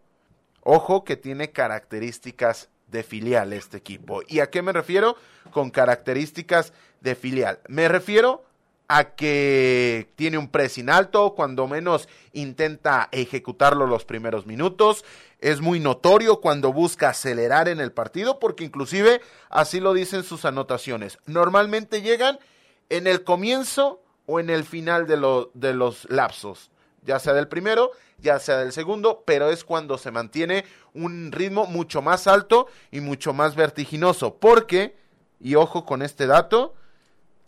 ojo 0.63 1.05
que 1.05 1.17
tiene 1.17 1.51
características 1.51 2.71
de 2.87 3.03
filial 3.03 3.53
este 3.53 3.77
equipo. 3.77 4.23
¿Y 4.27 4.41
a 4.41 4.51
qué 4.51 4.63
me 4.63 4.73
refiero 4.73 5.17
con 5.51 5.71
características 5.71 6.73
de 7.01 7.15
filial? 7.15 7.61
Me 7.69 7.89
refiero 7.89 8.45
a 8.93 9.15
que 9.15 10.11
tiene 10.17 10.37
un 10.37 10.49
pressing 10.49 10.91
alto, 10.91 11.35
cuando 11.37 11.69
menos 11.69 12.09
intenta 12.33 13.09
ejecutarlo 13.13 13.87
los 13.87 14.05
primeros 14.05 14.47
minutos. 14.47 15.05
Es 15.39 15.61
muy 15.61 15.79
notorio 15.79 16.41
cuando 16.41 16.73
busca 16.73 17.11
acelerar 17.11 17.69
en 17.69 17.79
el 17.79 17.93
partido, 17.93 18.41
porque 18.41 18.65
inclusive 18.65 19.21
así 19.49 19.79
lo 19.79 19.95
dicen 19.95 20.25
sus 20.25 20.45
anotaciones. 20.45 21.19
Normalmente 21.27 22.03
llegan 22.03 22.41
en 22.89 23.07
el 23.07 23.23
comienzo 23.23 24.03
o 24.27 24.41
en 24.41 24.51
el 24.51 24.65
final 24.65 25.07
de, 25.07 25.47
de 25.55 25.73
los 25.73 26.11
lapsos, 26.11 26.73
ya 27.05 27.21
sea 27.21 27.33
del 27.33 27.47
primero, 27.47 27.93
ya 28.19 28.41
sea 28.41 28.59
del 28.59 28.73
segundo, 28.73 29.23
pero 29.25 29.51
es 29.51 29.63
cuando 29.63 29.99
se 29.99 30.11
mantiene 30.11 30.65
un 30.95 31.31
ritmo 31.31 31.67
mucho 31.67 32.03
más 32.03 32.27
alto 32.27 32.67
y 32.91 32.99
mucho 32.99 33.33
más 33.35 33.55
vertiginoso, 33.55 34.35
porque, 34.41 34.97
y 35.39 35.55
ojo 35.55 35.87
con 35.87 36.03
este 36.03 36.27
dato, 36.27 36.75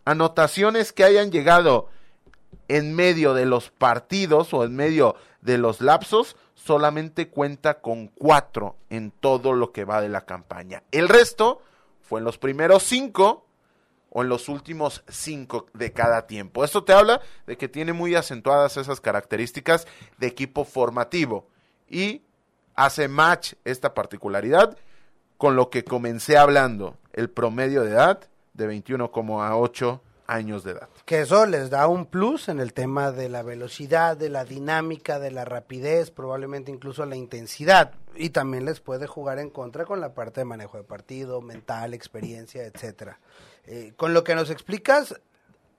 anotaciones 0.05 0.93
que 0.93 1.05
hayan 1.05 1.31
llegado 1.31 1.88
en 2.69 2.95
medio 2.95 3.35
de 3.35 3.47
los 3.47 3.71
partidos 3.71 4.53
o 4.55 4.65
en 4.65 4.75
medio 4.75 5.17
de 5.41 5.59
los 5.59 5.81
lapsos, 5.81 6.37
solamente 6.55 7.29
cuenta 7.29 7.81
con 7.81 8.09
cuatro 8.09 8.77
en 8.91 9.11
todo 9.11 9.53
lo 9.53 9.73
que 9.73 9.85
va 9.85 10.01
de 10.01 10.09
la 10.09 10.23
campaña. 10.23 10.83
El 10.91 11.09
resto 11.09 11.61
fue 12.01 12.21
en 12.21 12.25
los 12.25 12.38
primeros 12.38 12.83
cinco 12.83 13.47
o 14.11 14.23
en 14.23 14.29
los 14.29 14.49
últimos 14.49 15.03
cinco 15.09 15.67
de 15.73 15.93
cada 15.93 16.27
tiempo. 16.27 16.65
Esto 16.65 16.85
te 16.85 16.93
habla 16.93 17.21
de 17.47 17.57
que 17.57 17.69
tiene 17.69 17.93
muy 17.93 18.15
acentuadas 18.15 18.77
esas 18.77 19.01
características 19.01 19.87
de 20.19 20.27
equipo 20.27 20.65
formativo 20.65 21.49
y 21.88 22.23
hace 22.75 23.09
match 23.09 23.55
esta 23.65 23.95
particularidad 23.95 24.77
con 25.38 25.57
lo 25.57 25.71
que 25.71 25.85
comencé 25.85 26.37
hablando, 26.37 26.97
el 27.12 27.29
promedio 27.29 27.83
de 27.83 27.91
edad 27.91 28.29
de 28.55 28.69
21,8 28.69 30.01
años 30.27 30.65
de 30.65 30.73
edad. 30.73 30.88
Que 31.05 31.21
eso 31.21 31.47
les 31.47 31.71
da 31.71 31.87
un 31.87 32.07
plus 32.07 32.49
en 32.49 32.61
el 32.61 32.73
tema 32.73 33.12
de 33.12 33.29
la 33.29 33.43
velocidad, 33.43 34.17
de 34.17 34.31
la 34.31 34.45
dinámica, 34.45 35.19
de 35.19 35.31
la 35.31 35.45
rapidez, 35.45 36.11
probablemente 36.11 36.71
incluso 36.71 37.05
la 37.07 37.17
intensidad. 37.17 37.93
Y 38.15 38.31
también 38.31 38.65
les 38.65 38.81
puede 38.81 39.07
jugar 39.07 39.38
en 39.38 39.51
contra 39.51 39.85
con 39.85 40.01
la 40.01 40.15
parte 40.15 40.41
de 40.41 40.45
manejo 40.45 40.77
de 40.77 40.85
partido, 40.85 41.41
mental, 41.41 41.95
experiencia, 41.95 42.65
etcétera. 42.65 43.19
Eh, 43.65 43.93
con 43.97 44.15
lo 44.15 44.25
que 44.25 44.35
nos 44.35 44.51
explicas, 44.51 45.21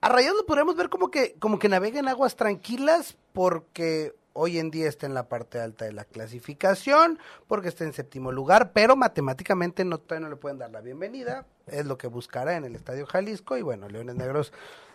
a 0.00 0.08
Rayados 0.08 0.44
podríamos 0.46 0.76
ver 0.76 0.88
como 0.88 1.10
que, 1.10 1.34
como 1.38 1.58
que 1.58 1.68
navega 1.68 1.98
en 1.98 2.08
aguas 2.08 2.36
tranquilas 2.36 3.16
porque 3.32 4.14
hoy 4.34 4.58
en 4.58 4.70
día 4.70 4.88
está 4.88 5.06
en 5.06 5.14
la 5.14 5.28
parte 5.28 5.60
alta 5.60 5.84
de 5.84 5.92
la 5.92 6.04
clasificación, 6.04 7.18
porque 7.46 7.68
está 7.68 7.84
en 7.84 7.92
séptimo 7.92 8.32
lugar, 8.32 8.72
pero 8.72 8.96
matemáticamente 8.96 9.84
no, 9.84 10.02
no 10.20 10.28
le 10.28 10.36
pueden 10.36 10.58
dar 10.58 10.70
la 10.70 10.80
bienvenida, 10.80 11.46
es 11.66 11.86
lo 11.86 11.98
que 11.98 12.06
buscará 12.06 12.56
en 12.56 12.64
el 12.64 12.74
Estadio 12.74 13.06
Jalisco, 13.06 13.56
y 13.56 13.62
bueno, 13.62 13.88
Leones 13.88 14.16
Negros 14.16 14.52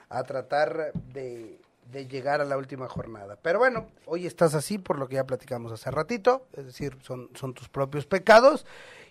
a 0.10 0.24
tratar 0.24 0.92
de, 0.94 1.60
de 1.92 2.08
llegar 2.08 2.42
a 2.42 2.46
la 2.46 2.58
última 2.58 2.88
jornada. 2.88 3.38
Pero 3.42 3.60
bueno, 3.60 3.88
hoy 4.06 4.26
estás 4.26 4.56
así 4.56 4.78
por 4.78 4.98
lo 4.98 5.08
que 5.08 5.16
ya 5.16 5.26
platicamos 5.26 5.72
hace 5.72 5.92
ratito, 5.92 6.46
es 6.54 6.66
decir, 6.66 6.98
son, 7.02 7.30
son 7.36 7.54
tus 7.54 7.70
propios 7.70 8.06
pecados 8.06 8.66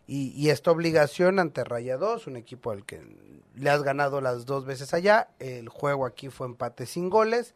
y, 0.07 0.31
y 0.31 0.51
esta 0.51 0.71
obligación 0.71 1.38
ante 1.38 1.64
Rayados, 1.64 2.27
un 2.27 2.37
equipo 2.37 2.71
al 2.71 2.85
que 2.85 3.03
le 3.55 3.71
has 3.71 3.83
ganado 3.83 4.21
las 4.21 4.47
dos 4.47 4.64
veces 4.64 4.94
allá, 4.94 5.29
el 5.38 5.68
juego 5.68 6.07
aquí 6.07 6.29
fue 6.29 6.47
empate 6.47 6.87
sin 6.87 7.11
goles 7.11 7.55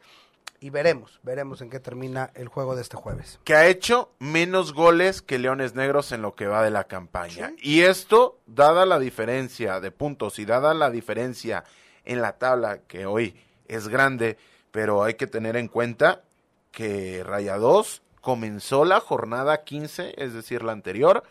y 0.63 0.71
veremos, 0.71 1.19
veremos 1.25 1.61
en 1.61 1.71
qué 1.71 1.81
termina 1.81 2.31
el 2.35 2.47
juego 2.47 2.77
de 2.77 2.83
este 2.83 2.97
jueves. 2.97 3.41
Que 3.43 3.57
ha 3.57 3.67
hecho 3.67 4.13
menos 4.21 4.73
goles 4.73 5.21
que 5.21 5.41
Leones 5.41 5.75
Negros 5.75 6.13
en 6.13 6.23
lo 6.23 6.37
que 6.37 6.47
va 6.47 6.63
de 6.63 6.71
la 6.71 6.85
campaña. 6.85 7.53
Y 7.59 7.81
esto, 7.81 8.39
dada 8.47 8.87
la 8.87 9.01
diferencia 9.01 9.81
de 9.81 9.91
puntos 9.91 10.39
y 10.39 10.45
dada 10.45 10.73
la 10.73 10.91
diferencia 10.91 11.65
en 12.05 12.23
la 12.23 12.39
tabla, 12.39 12.79
que 12.87 13.07
hoy 13.07 13.35
es 13.67 13.89
grande, 13.89 14.39
pero 14.71 15.03
hay 15.03 15.15
que 15.15 15.27
tener 15.27 15.57
en 15.57 15.67
cuenta 15.67 16.23
que 16.71 17.25
Rayados 17.25 18.03
comenzó 18.21 18.85
la 18.85 19.01
jornada 19.01 19.65
15, 19.65 20.15
es 20.17 20.33
decir, 20.33 20.63
la 20.63 20.71
anterior, 20.71 21.25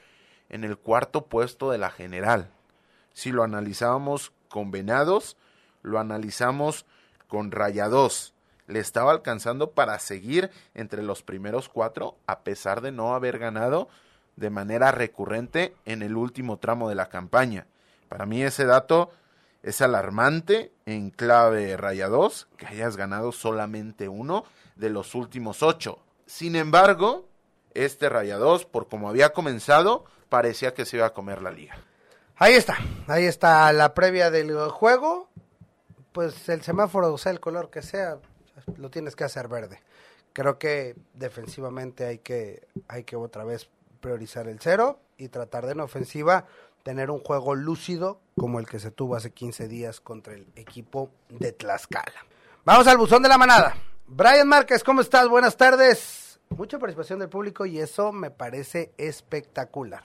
en 0.49 0.65
el 0.65 0.77
cuarto 0.77 1.27
puesto 1.27 1.71
de 1.71 1.77
la 1.77 1.89
general. 1.89 2.51
Si 3.13 3.31
lo 3.31 3.43
analizábamos 3.43 4.33
con 4.49 4.71
Venados, 4.71 5.37
lo 5.83 5.99
analizamos 5.99 6.85
con 7.29 7.51
Rayados 7.51 8.33
le 8.67 8.79
estaba 8.79 9.11
alcanzando 9.11 9.71
para 9.71 9.97
seguir 9.99 10.51
entre 10.73 11.03
los 11.03 11.23
primeros 11.23 11.69
cuatro, 11.69 12.17
a 12.27 12.39
pesar 12.39 12.81
de 12.81 12.91
no 12.91 13.15
haber 13.15 13.39
ganado 13.39 13.89
de 14.35 14.49
manera 14.49 14.91
recurrente 14.91 15.75
en 15.85 16.01
el 16.01 16.15
último 16.15 16.57
tramo 16.57 16.89
de 16.89 16.95
la 16.95 17.09
campaña. 17.09 17.67
Para 18.09 18.25
mí 18.25 18.43
ese 18.43 18.65
dato 18.65 19.11
es 19.63 19.81
alarmante 19.81 20.71
en 20.85 21.11
clave 21.11 21.77
raya 21.77 22.07
2, 22.07 22.47
que 22.57 22.67
hayas 22.67 22.97
ganado 22.97 23.31
solamente 23.31 24.09
uno 24.09 24.45
de 24.75 24.89
los 24.89 25.15
últimos 25.15 25.61
ocho. 25.63 25.99
Sin 26.25 26.55
embargo, 26.55 27.27
este 27.73 28.09
raya 28.09 28.37
2, 28.37 28.65
por 28.65 28.87
como 28.87 29.09
había 29.09 29.33
comenzado, 29.33 30.05
parecía 30.29 30.73
que 30.73 30.85
se 30.85 30.97
iba 30.97 31.05
a 31.05 31.13
comer 31.13 31.41
la 31.41 31.51
liga. 31.51 31.77
Ahí 32.37 32.53
está, 32.53 32.77
ahí 33.07 33.25
está 33.25 33.71
la 33.71 33.93
previa 33.93 34.31
del 34.31 34.57
juego. 34.69 35.29
Pues 36.11 36.49
el 36.49 36.61
semáforo, 36.63 37.17
sea, 37.17 37.31
el 37.31 37.39
color 37.39 37.69
que 37.69 37.81
sea, 37.81 38.17
lo 38.77 38.89
tienes 38.89 39.15
que 39.15 39.23
hacer 39.23 39.47
verde. 39.47 39.81
Creo 40.33 40.57
que 40.57 40.95
defensivamente 41.13 42.05
hay 42.05 42.19
que, 42.19 42.67
hay 42.87 43.03
que 43.03 43.15
otra 43.15 43.43
vez 43.43 43.69
priorizar 43.99 44.47
el 44.47 44.59
cero 44.59 44.99
y 45.17 45.27
tratar 45.27 45.65
de 45.65 45.73
en 45.73 45.81
ofensiva 45.81 46.45
tener 46.83 47.11
un 47.11 47.19
juego 47.19 47.55
lúcido 47.55 48.19
como 48.37 48.59
el 48.59 48.67
que 48.67 48.79
se 48.79 48.91
tuvo 48.91 49.15
hace 49.15 49.31
15 49.31 49.67
días 49.67 50.01
contra 50.01 50.33
el 50.33 50.47
equipo 50.55 51.09
de 51.29 51.51
Tlaxcala. 51.51 52.25
Vamos 52.65 52.87
al 52.87 52.97
buzón 52.97 53.21
de 53.23 53.29
la 53.29 53.37
manada. 53.37 53.75
Brian 54.07 54.47
Márquez, 54.47 54.83
¿cómo 54.83 55.01
estás? 55.01 55.27
Buenas 55.27 55.57
tardes. 55.57 56.39
Mucha 56.49 56.79
participación 56.79 57.19
del 57.19 57.29
público 57.29 57.65
y 57.65 57.79
eso 57.79 58.11
me 58.11 58.29
parece 58.29 58.91
espectacular. 58.97 60.03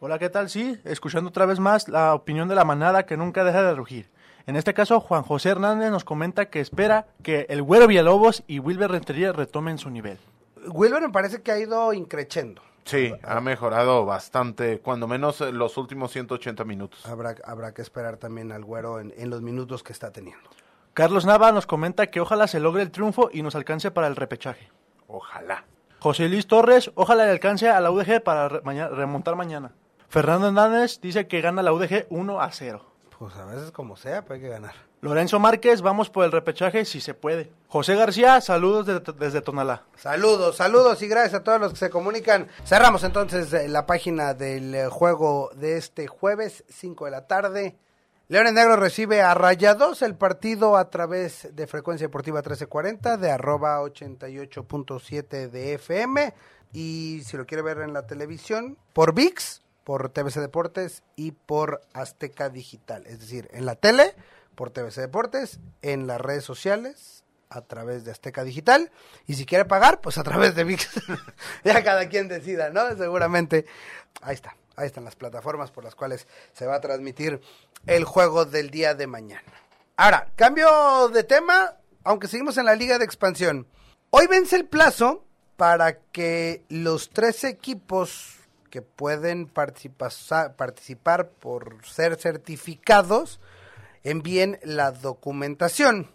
Hola, 0.00 0.18
¿qué 0.18 0.30
tal? 0.30 0.48
Sí, 0.48 0.80
escuchando 0.84 1.30
otra 1.30 1.46
vez 1.46 1.60
más 1.60 1.88
la 1.88 2.14
opinión 2.14 2.48
de 2.48 2.54
la 2.54 2.64
manada 2.64 3.04
que 3.04 3.16
nunca 3.16 3.44
deja 3.44 3.62
de 3.62 3.74
rugir. 3.74 4.10
En 4.46 4.56
este 4.56 4.74
caso, 4.74 5.00
Juan 5.00 5.22
José 5.22 5.50
Hernández 5.50 5.90
nos 5.90 6.04
comenta 6.04 6.46
que 6.50 6.60
espera 6.60 7.06
que 7.22 7.46
el 7.48 7.62
Güero 7.62 7.86
Villalobos 7.86 8.42
y 8.46 8.58
Wilber 8.58 8.90
Rentería 8.90 9.32
retomen 9.32 9.78
su 9.78 9.88
nivel. 9.90 10.18
Wilber 10.66 11.00
me 11.02 11.10
parece 11.10 11.42
que 11.42 11.52
ha 11.52 11.58
ido 11.58 11.92
increchendo. 11.92 12.62
Sí, 12.84 13.12
ha 13.22 13.40
mejorado 13.40 14.04
bastante, 14.04 14.80
cuando 14.80 15.06
menos 15.06 15.40
los 15.40 15.76
últimos 15.76 16.10
180 16.10 16.64
minutos. 16.64 17.06
Habrá, 17.06 17.36
habrá 17.44 17.72
que 17.72 17.82
esperar 17.82 18.16
también 18.16 18.50
al 18.50 18.64
Güero 18.64 18.98
en, 18.98 19.14
en 19.16 19.30
los 19.30 19.40
minutos 19.40 19.84
que 19.84 19.92
está 19.92 20.10
teniendo. 20.10 20.50
Carlos 20.92 21.24
Nava 21.24 21.52
nos 21.52 21.66
comenta 21.66 22.08
que 22.08 22.20
ojalá 22.20 22.48
se 22.48 22.58
logre 22.58 22.82
el 22.82 22.90
triunfo 22.90 23.30
y 23.32 23.42
nos 23.42 23.54
alcance 23.54 23.92
para 23.92 24.08
el 24.08 24.16
repechaje. 24.16 24.68
Ojalá. 25.06 25.64
José 26.00 26.28
Luis 26.28 26.48
Torres, 26.48 26.90
ojalá 26.96 27.24
le 27.24 27.30
alcance 27.30 27.68
a 27.68 27.80
la 27.80 27.92
UDG 27.92 28.22
para 28.22 28.48
re- 28.48 28.88
remontar 28.88 29.36
mañana. 29.36 29.72
Fernando 30.08 30.48
Hernández 30.48 31.00
dice 31.00 31.28
que 31.28 31.40
gana 31.40 31.62
la 31.62 31.72
UDG 31.72 32.06
1 32.10 32.40
a 32.40 32.50
0. 32.50 32.84
Pues 33.22 33.36
a 33.36 33.44
veces 33.44 33.70
como 33.70 33.94
sea, 33.96 34.22
pero 34.22 34.34
hay 34.34 34.40
que 34.40 34.48
ganar. 34.48 34.74
Lorenzo 35.00 35.38
Márquez, 35.38 35.80
vamos 35.80 36.10
por 36.10 36.24
el 36.24 36.32
repechaje 36.32 36.84
si 36.84 37.00
se 37.00 37.14
puede. 37.14 37.52
José 37.68 37.94
García, 37.94 38.40
saludos 38.40 38.84
de- 38.84 38.98
desde 39.16 39.40
Tonalá. 39.40 39.84
Saludos, 39.96 40.56
saludos 40.56 41.00
y 41.02 41.06
gracias 41.06 41.34
a 41.34 41.44
todos 41.44 41.60
los 41.60 41.70
que 41.72 41.78
se 41.78 41.88
comunican. 41.90 42.48
Cerramos 42.66 43.04
entonces 43.04 43.52
eh, 43.52 43.68
la 43.68 43.86
página 43.86 44.34
del 44.34 44.74
eh, 44.74 44.88
juego 44.88 45.50
de 45.54 45.76
este 45.76 46.08
jueves, 46.08 46.64
5 46.68 47.04
de 47.04 47.10
la 47.12 47.28
tarde. 47.28 47.76
Leones 48.26 48.54
Negros 48.54 48.80
recibe 48.80 49.22
a 49.22 49.34
Rayados 49.34 50.02
el 50.02 50.16
partido 50.16 50.76
a 50.76 50.90
través 50.90 51.48
de 51.54 51.68
Frecuencia 51.68 52.08
Deportiva 52.08 52.38
1340 52.40 53.18
de 53.18 53.30
arroba 53.30 53.80
88.7 53.82 55.48
de 55.48 55.74
FM 55.74 56.34
y 56.72 57.22
si 57.24 57.36
lo 57.36 57.46
quiere 57.46 57.62
ver 57.62 57.78
en 57.82 57.92
la 57.92 58.04
televisión 58.04 58.76
por 58.92 59.14
VIX, 59.14 59.62
por 59.84 60.08
TVC 60.10 60.40
Deportes 60.40 61.02
y 61.16 61.32
por 61.32 61.82
Azteca 61.92 62.48
Digital. 62.48 63.06
Es 63.06 63.20
decir, 63.20 63.48
en 63.52 63.66
la 63.66 63.74
tele, 63.74 64.14
por 64.54 64.70
TVC 64.70 65.00
Deportes, 65.00 65.60
en 65.82 66.06
las 66.06 66.20
redes 66.20 66.44
sociales, 66.44 67.24
a 67.48 67.62
través 67.62 68.04
de 68.04 68.10
Azteca 68.10 68.44
Digital. 68.44 68.90
Y 69.26 69.34
si 69.34 69.46
quiere 69.46 69.64
pagar, 69.64 70.00
pues 70.00 70.18
a 70.18 70.22
través 70.22 70.54
de 70.54 70.64
VIX. 70.64 70.88
ya 71.64 71.84
cada 71.84 72.08
quien 72.08 72.28
decida, 72.28 72.70
¿no? 72.70 72.96
Seguramente. 72.96 73.66
Ahí 74.22 74.34
está. 74.34 74.56
Ahí 74.76 74.86
están 74.86 75.04
las 75.04 75.16
plataformas 75.16 75.70
por 75.70 75.84
las 75.84 75.94
cuales 75.94 76.26
se 76.54 76.66
va 76.66 76.76
a 76.76 76.80
transmitir 76.80 77.40
el 77.86 78.04
juego 78.04 78.46
del 78.46 78.70
día 78.70 78.94
de 78.94 79.06
mañana. 79.06 79.52
Ahora, 79.96 80.28
cambio 80.34 81.08
de 81.08 81.24
tema, 81.24 81.76
aunque 82.04 82.28
seguimos 82.28 82.56
en 82.56 82.64
la 82.64 82.74
Liga 82.74 82.98
de 82.98 83.04
Expansión. 83.04 83.66
Hoy 84.10 84.26
vence 84.26 84.56
el 84.56 84.66
plazo 84.66 85.24
para 85.56 85.98
que 85.98 86.64
los 86.68 87.10
tres 87.10 87.44
equipos 87.44 88.38
que 88.72 88.80
pueden 88.80 89.46
participa- 89.48 90.56
participar 90.56 91.28
por 91.28 91.84
ser 91.84 92.16
certificados 92.16 93.38
envíen 94.02 94.58
la 94.62 94.92
documentación. 94.92 96.10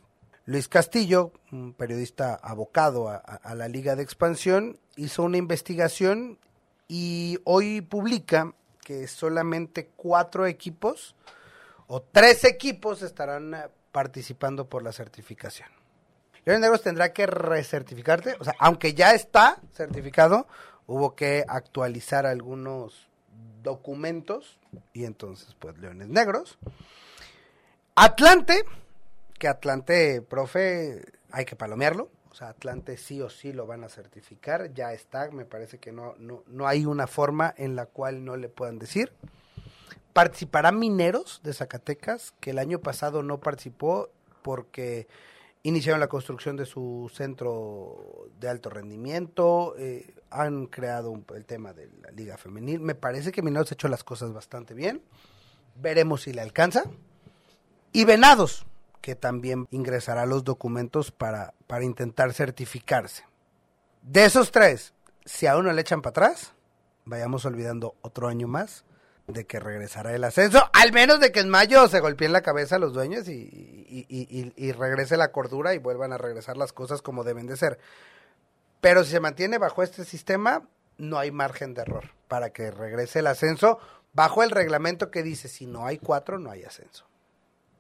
Luis 0.46 0.67
Castillo, 0.67 1.34
un 1.52 1.74
periodista 1.74 2.34
abocado 2.34 3.10
a, 3.10 3.54
la 3.54 3.67
Liga 3.67 3.96
de 3.96 4.02
Expansión, 4.02 4.80
hizo 4.96 5.22
una 5.22 5.38
investigación 5.38 6.39
y 6.88 7.38
hoy 7.43 7.82
publica 7.82 8.56
que 8.84 9.08
solamente 9.08 9.91
cuatro 9.96 10.48
equipos 10.48 11.15
o 11.86 12.02
tres 12.02 12.43
equipos 12.43 13.04
estarán 13.04 13.56
participando 13.91 14.67
por 14.67 14.82
la 14.82 14.93
certificación. 14.93 15.70
Leones 16.43 16.62
Negros 16.62 16.82
tendrá 16.82 17.13
que 17.13 17.28
recertificarte, 17.28 18.36
o 18.39 18.43
sea, 18.43 18.56
aunque 18.58 18.96
ya 18.96 19.12
está 19.12 19.62
certificado, 19.74 20.48
hubo 20.88 21.15
que 21.15 21.45
actualizar 21.47 22.26
algunos 22.26 23.08
documentos 23.62 24.58
y 24.93 25.06
entonces, 25.06 25.56
pues, 25.60 25.78
Leones 25.78 26.08
Negros. 26.08 26.58
Atlante, 27.95 28.63
que 29.38 29.47
Atlante, 29.47 30.21
profe, 30.21 31.04
hay 31.32 31.45
que 31.45 31.56
palomearlo. 31.56 32.10
O 32.32 32.36
sea, 32.36 32.50
Atlante 32.50 32.97
sí 32.97 33.21
o 33.21 33.30
sí 33.30 33.52
lo 33.52 33.65
van 33.65 33.84
a 33.84 33.89
certificar. 33.89 34.73
Ya 34.73 34.93
está, 34.93 35.30
me 35.32 35.45
parece 35.45 35.80
que 35.80 35.91
no, 35.91 36.15
no, 36.17 36.43
no 36.47 36.67
hay 36.67 36.86
una 36.86 37.08
forma 37.08 37.54
en 37.58 37.76
la 37.76 37.86
cual 37.86 38.23
no 38.23 38.38
le 38.38 38.50
puedan 38.50 38.80
decir. 38.80 39.12
Participará 40.13 40.71
Mineros 40.71 41.41
de 41.43 41.54
Zacatecas, 41.54 42.34
que 42.39 42.52
el 42.52 42.60
año 42.60 42.80
pasado 42.80 43.23
no 43.23 43.39
participó 43.39 44.10
porque 44.41 45.08
iniciaron 45.63 46.00
la 46.00 46.08
construcción 46.08 46.56
de 46.56 46.65
su 46.65 47.12
centro 47.13 48.30
de 48.39 48.50
alto 48.50 48.70
rendimiento, 48.70 49.76
eh, 49.78 50.13
han 50.30 50.67
creado 50.67 51.22
el 51.36 51.46
tema 51.46 51.74
de 51.74 51.89
la 52.02 52.12
liga 52.12 52.38
femenil. 52.38 52.80
Me 52.80 52.96
parece 52.96 53.32
que 53.32 53.41
Mineros 53.41 53.72
ha 53.72 53.76
hecho 53.76 53.88
las 53.88 54.04
cosas 54.04 54.34
bastante 54.34 54.74
bien. 54.74 55.02
Veremos 55.76 56.24
si 56.24 56.34
le 56.34 56.41
alcanza. 56.41 56.84
Y 57.91 58.06
Venados, 58.06 58.65
que 59.02 59.15
también 59.15 59.67
ingresará 59.72 60.26
los 60.26 60.43
documentos 60.43 61.12
para, 61.12 61.54
para 61.67 61.86
intentar 61.86 62.34
certificarse. 62.34 63.24
De 64.02 64.26
esos 64.26 64.52
tres, 64.52 64.93
si 65.26 65.48
a 65.48 65.58
uno 65.58 65.72
le 65.72 65.82
echan 65.82 66.02
para 66.02 66.12
atrás, 66.12 66.54
vayamos 67.06 67.46
olvidando 67.46 67.96
otro 68.02 68.28
año 68.28 68.48
más 68.48 68.86
de 69.28 69.46
que 69.46 69.60
regresará 69.60 70.16
el 70.16 70.24
ascenso, 70.24 70.70
al 70.74 70.94
menos 70.94 71.20
de 71.20 71.32
que 71.34 71.42
en 71.42 71.50
mayo 71.50 71.88
se 71.90 72.00
golpeen 72.00 72.32
la 72.32 72.42
cabeza 72.42 72.80
los 72.80 72.94
dueños 72.94 73.28
y, 73.28 73.34
y- 73.34 74.06
y- 74.10 74.54
y- 74.56 74.72
regrese 74.72 75.18
la 75.18 75.32
cordura 75.34 75.74
y 75.74 75.80
vuelvan 75.80 76.13
a 76.13 76.18
regresar 76.18 76.56
las 76.56 76.72
cosas 76.72 77.02
como 77.02 77.26
deben 77.26 77.46
de 77.46 77.58
ser. 77.58 77.78
Pero 78.80 79.04
si 79.04 79.12
se 79.12 79.20
mantiene 79.20 79.58
bajo 79.58 79.84
este 79.84 80.06
sistema, 80.06 80.63
no 80.98 81.18
hay 81.20 81.32
margen 81.32 81.74
de 81.74 81.82
error 81.82 82.06
para 82.30 82.52
que 82.52 82.72
regrese 82.72 83.20
el 83.20 83.28
ascenso 83.28 83.80
bajo 84.13 84.44
el 84.44 84.50
reglamento 84.52 85.12
que 85.12 85.24
dice 85.24 85.50
si 85.50 85.68
no 85.68 85.86
hay 85.86 85.98
cuatro, 85.98 86.40
no 86.40 86.50
hay 86.50 86.63
ascenso. 86.63 87.06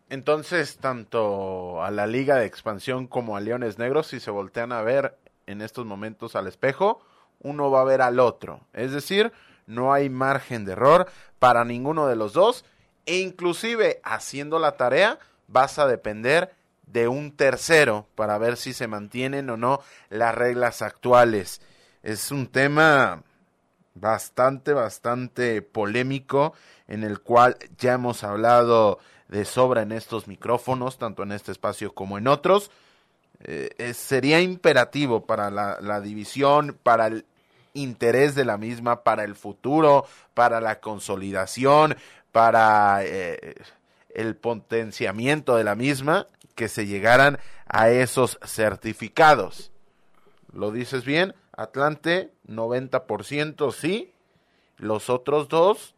Entonces, 0.09 0.77
tanto 0.77 1.81
a 1.83 1.91
la 1.91 2.07
Liga 2.07 2.35
de 2.35 2.45
Expansión 2.45 3.07
como 3.07 3.35
a 3.37 3.41
Leones 3.41 3.77
Negros, 3.77 4.07
si 4.07 4.19
se 4.19 4.31
voltean 4.31 4.71
a 4.71 4.81
ver 4.81 5.17
en 5.47 5.61
estos 5.61 5.85
momentos 5.85 6.35
al 6.35 6.47
espejo, 6.47 7.01
uno 7.39 7.71
va 7.71 7.81
a 7.81 7.85
ver 7.85 8.01
al 8.01 8.19
otro. 8.19 8.61
Es 8.73 8.91
decir, 8.91 9.31
no 9.67 9.93
hay 9.93 10.09
margen 10.09 10.65
de 10.65 10.71
error 10.71 11.07
para 11.37 11.63
ninguno 11.63 12.07
de 12.07 12.15
los 12.15 12.33
dos. 12.33 12.65
E 13.05 13.19
inclusive, 13.19 14.01
haciendo 14.03 14.59
la 14.59 14.73
tarea, 14.75 15.19
vas 15.47 15.77
a 15.77 15.87
depender 15.87 16.53
de 16.87 17.07
un 17.07 17.31
tercero 17.31 18.07
para 18.15 18.37
ver 18.37 18.57
si 18.57 18.73
se 18.73 18.87
mantienen 18.87 19.49
o 19.49 19.57
no 19.57 19.81
las 20.09 20.33
reglas 20.33 20.81
actuales. 20.81 21.61
Es 22.01 22.31
un 22.31 22.47
tema 22.47 23.23
bastante, 23.93 24.73
bastante 24.73 25.61
polémico, 25.61 26.53
en 26.87 27.03
el 27.03 27.19
cual 27.19 27.57
ya 27.77 27.93
hemos 27.93 28.23
hablado 28.23 28.99
de 29.27 29.43
sobra 29.45 29.81
en 29.81 29.91
estos 29.91 30.27
micrófonos, 30.27 30.97
tanto 30.97 31.23
en 31.23 31.33
este 31.33 31.51
espacio 31.51 31.93
como 31.93 32.17
en 32.17 32.27
otros. 32.27 32.71
Eh, 33.41 33.93
sería 33.93 34.41
imperativo 34.41 35.25
para 35.25 35.51
la, 35.51 35.79
la 35.81 36.01
división, 36.01 36.77
para 36.81 37.07
el 37.07 37.25
interés 37.77 38.35
de 38.35 38.45
la 38.45 38.57
misma, 38.57 39.03
para 39.03 39.23
el 39.23 39.35
futuro, 39.35 40.05
para 40.33 40.61
la 40.61 40.79
consolidación, 40.79 41.95
para 42.31 42.99
eh, 43.03 43.55
el 44.13 44.35
potenciamiento 44.35 45.55
de 45.55 45.63
la 45.63 45.75
misma, 45.75 46.27
que 46.55 46.67
se 46.67 46.87
llegaran 46.87 47.39
a 47.67 47.89
esos 47.89 48.39
certificados. 48.45 49.71
¿Lo 50.51 50.71
dices 50.71 51.05
bien? 51.05 51.35
Atlante, 51.55 52.31
90% 52.47 53.71
sí. 53.71 54.11
Los 54.77 55.09
otros 55.09 55.49
dos, 55.49 55.95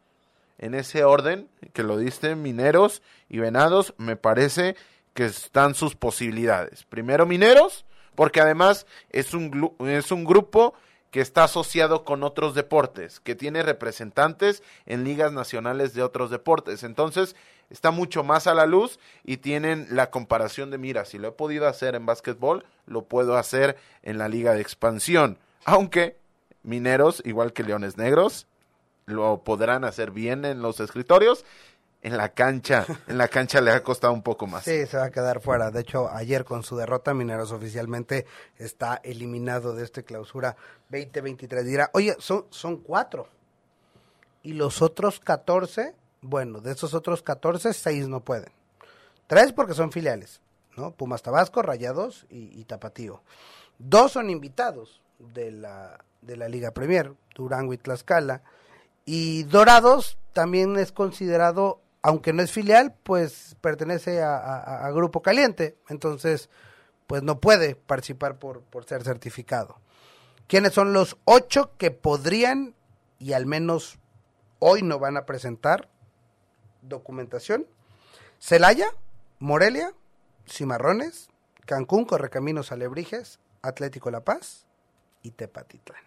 en 0.58 0.74
ese 0.74 1.04
orden 1.04 1.48
que 1.72 1.82
lo 1.82 1.96
diste, 1.98 2.34
Mineros 2.34 3.02
y 3.28 3.38
Venados, 3.38 3.94
me 3.96 4.16
parece 4.16 4.76
que 5.14 5.26
están 5.26 5.74
sus 5.74 5.96
posibilidades. 5.96 6.84
Primero 6.84 7.26
Mineros, 7.26 7.84
porque 8.14 8.40
además 8.40 8.86
es 9.10 9.34
un, 9.34 9.74
es 9.80 10.12
un 10.12 10.24
grupo 10.24 10.74
que 11.10 11.20
está 11.20 11.44
asociado 11.44 12.04
con 12.04 12.22
otros 12.22 12.54
deportes, 12.54 13.20
que 13.20 13.34
tiene 13.34 13.62
representantes 13.62 14.62
en 14.86 15.04
ligas 15.04 15.32
nacionales 15.32 15.92
de 15.94 16.02
otros 16.02 16.30
deportes. 16.30 16.82
Entonces, 16.84 17.34
está 17.68 17.90
mucho 17.90 18.22
más 18.22 18.46
a 18.46 18.54
la 18.54 18.66
luz 18.66 18.98
y 19.24 19.38
tienen 19.38 19.86
la 19.90 20.10
comparación 20.10 20.70
de, 20.70 20.78
mira, 20.78 21.04
si 21.04 21.18
lo 21.18 21.28
he 21.28 21.32
podido 21.32 21.66
hacer 21.66 21.94
en 21.94 22.06
básquetbol, 22.06 22.64
lo 22.86 23.02
puedo 23.02 23.36
hacer 23.36 23.76
en 24.02 24.18
la 24.18 24.28
liga 24.28 24.54
de 24.54 24.60
expansión. 24.60 25.38
Aunque 25.64 26.18
Mineros, 26.62 27.22
igual 27.24 27.52
que 27.52 27.64
Leones 27.64 27.96
Negros, 27.96 28.46
lo 29.06 29.42
podrán 29.42 29.84
hacer 29.84 30.10
bien 30.10 30.44
en 30.44 30.62
los 30.62 30.78
escritorios. 30.80 31.44
En 32.02 32.16
la 32.16 32.30
cancha, 32.30 32.86
en 33.08 33.18
la 33.18 33.28
cancha 33.28 33.60
le 33.60 33.70
ha 33.72 33.82
costado 33.82 34.12
un 34.12 34.22
poco 34.22 34.46
más. 34.46 34.64
Sí, 34.64 34.86
se 34.86 34.96
va 34.96 35.04
a 35.04 35.10
quedar 35.10 35.40
fuera. 35.40 35.70
De 35.70 35.80
hecho, 35.80 36.08
ayer 36.10 36.44
con 36.44 36.62
su 36.62 36.76
derrota, 36.76 37.12
Mineros 37.12 37.52
oficialmente 37.52 38.26
está 38.58 39.00
eliminado 39.04 39.74
de 39.74 39.84
este 39.84 40.02
clausura 40.02 40.56
2023. 40.88 41.66
Dirá, 41.66 41.90
oye, 41.92 42.16
son, 42.18 42.46
son 42.50 42.78
cuatro. 42.78 43.28
Y 44.42 44.54
los 44.54 44.80
otros 44.80 45.20
14, 45.20 45.94
bueno, 46.22 46.60
de 46.60 46.72
esos 46.72 46.94
otros 46.94 47.22
14, 47.22 47.74
seis 47.74 48.08
no 48.08 48.20
pueden. 48.20 48.50
Tres 49.26 49.52
porque 49.52 49.74
son 49.74 49.92
filiales, 49.92 50.40
¿no? 50.76 50.92
Pumas 50.92 51.22
Tabasco, 51.22 51.60
Rayados 51.60 52.26
y, 52.30 52.58
y 52.58 52.64
Tapatío. 52.64 53.22
Dos 53.78 54.12
son 54.12 54.30
invitados 54.30 55.00
de 55.18 55.50
la, 55.52 56.02
de 56.22 56.36
la 56.36 56.48
Liga 56.48 56.72
Premier, 56.72 57.12
Durango 57.34 57.72
y 57.72 57.78
Tlaxcala. 57.78 58.42
Y 59.04 59.44
Dorados 59.44 60.18
también 60.32 60.76
es 60.76 60.92
considerado, 60.92 61.80
aunque 62.02 62.32
no 62.32 62.42
es 62.42 62.52
filial, 62.52 62.94
pues 63.02 63.56
pertenece 63.60 64.22
a, 64.22 64.90
Grupo 64.92 65.22
Caliente. 65.22 65.76
Entonces, 65.88 66.48
pues 67.06 67.22
no 67.22 67.40
puede 67.40 67.76
participar 67.76 68.38
por, 68.38 68.62
por 68.62 68.84
ser 68.84 69.02
certificado. 69.02 69.80
¿Quiénes 70.46 70.72
son 70.72 70.92
los 70.92 71.16
ocho 71.24 71.76
que 71.76 71.90
podrían 71.90 72.74
y 73.18 73.34
al 73.34 73.46
menos 73.46 73.98
hoy 74.58 74.82
no 74.82 74.98
van 74.98 75.16
a 75.16 75.26
presentar 75.26 75.88
documentación? 76.82 77.66
Celaya, 78.38 78.86
Morelia, 79.38 79.92
Cimarrones, 80.46 81.28
Cancún, 81.66 82.04
Correcaminos 82.04 82.72
Alebrijes, 82.72 83.38
Atlético 83.62 84.10
La 84.10 84.24
Paz 84.24 84.66
y 85.22 85.30
Tepatitlán. 85.32 86.02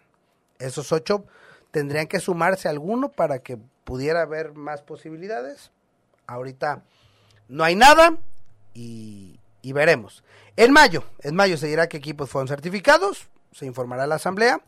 Esos 0.58 0.92
ocho 0.92 1.24
tendrían 1.70 2.06
que 2.06 2.20
sumarse 2.20 2.68
alguno 2.68 3.10
para 3.12 3.38
que 3.38 3.56
pudiera 3.84 4.22
haber 4.22 4.54
más 4.54 4.82
posibilidades. 4.82 5.70
Ahorita 6.26 6.82
no 7.48 7.64
hay 7.64 7.76
nada 7.76 8.18
y, 8.72 9.38
veremos. 9.62 10.22
En 10.56 10.72
mayo, 10.72 11.04
en 11.20 11.34
mayo 11.34 11.56
se 11.56 11.66
dirá 11.66 11.88
qué 11.88 11.96
equipos 11.96 12.30
fueron 12.30 12.48
certificados, 12.48 13.28
se 13.52 13.66
informará 13.66 14.04
a 14.04 14.06
la 14.06 14.16
asamblea 14.16 14.60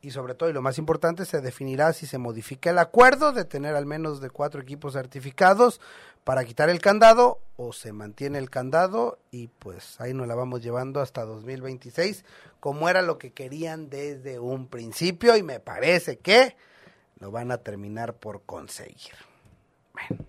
y 0.00 0.10
sobre 0.10 0.34
todo, 0.34 0.50
y 0.50 0.52
lo 0.52 0.62
más 0.62 0.78
importante, 0.78 1.24
se 1.24 1.40
definirá 1.40 1.92
si 1.92 2.06
se 2.06 2.18
modifica 2.18 2.70
el 2.70 2.78
acuerdo 2.78 3.32
de 3.32 3.44
tener 3.44 3.76
al 3.76 3.86
menos 3.86 4.20
de 4.20 4.30
cuatro 4.30 4.60
equipos 4.60 4.94
certificados 4.94 5.80
para 6.24 6.44
quitar 6.44 6.68
el 6.68 6.80
candado 6.80 7.40
o 7.56 7.72
se 7.72 7.92
mantiene 7.92 8.38
el 8.38 8.50
candado 8.50 9.18
y 9.30 9.48
pues 9.48 10.00
ahí 10.00 10.14
nos 10.14 10.26
la 10.26 10.34
vamos 10.34 10.62
llevando 10.62 11.00
hasta 11.00 11.24
2026 11.24 12.24
como 12.60 12.88
era 12.88 13.02
lo 13.02 13.18
que 13.18 13.32
querían 13.32 13.90
desde 13.90 14.38
un 14.38 14.68
principio 14.68 15.36
y 15.36 15.42
me 15.42 15.58
parece 15.58 16.18
que 16.18 16.56
lo 17.18 17.30
van 17.30 17.50
a 17.50 17.58
terminar 17.58 18.14
por 18.14 18.42
conseguir. 18.42 19.14
Bueno, 19.92 20.24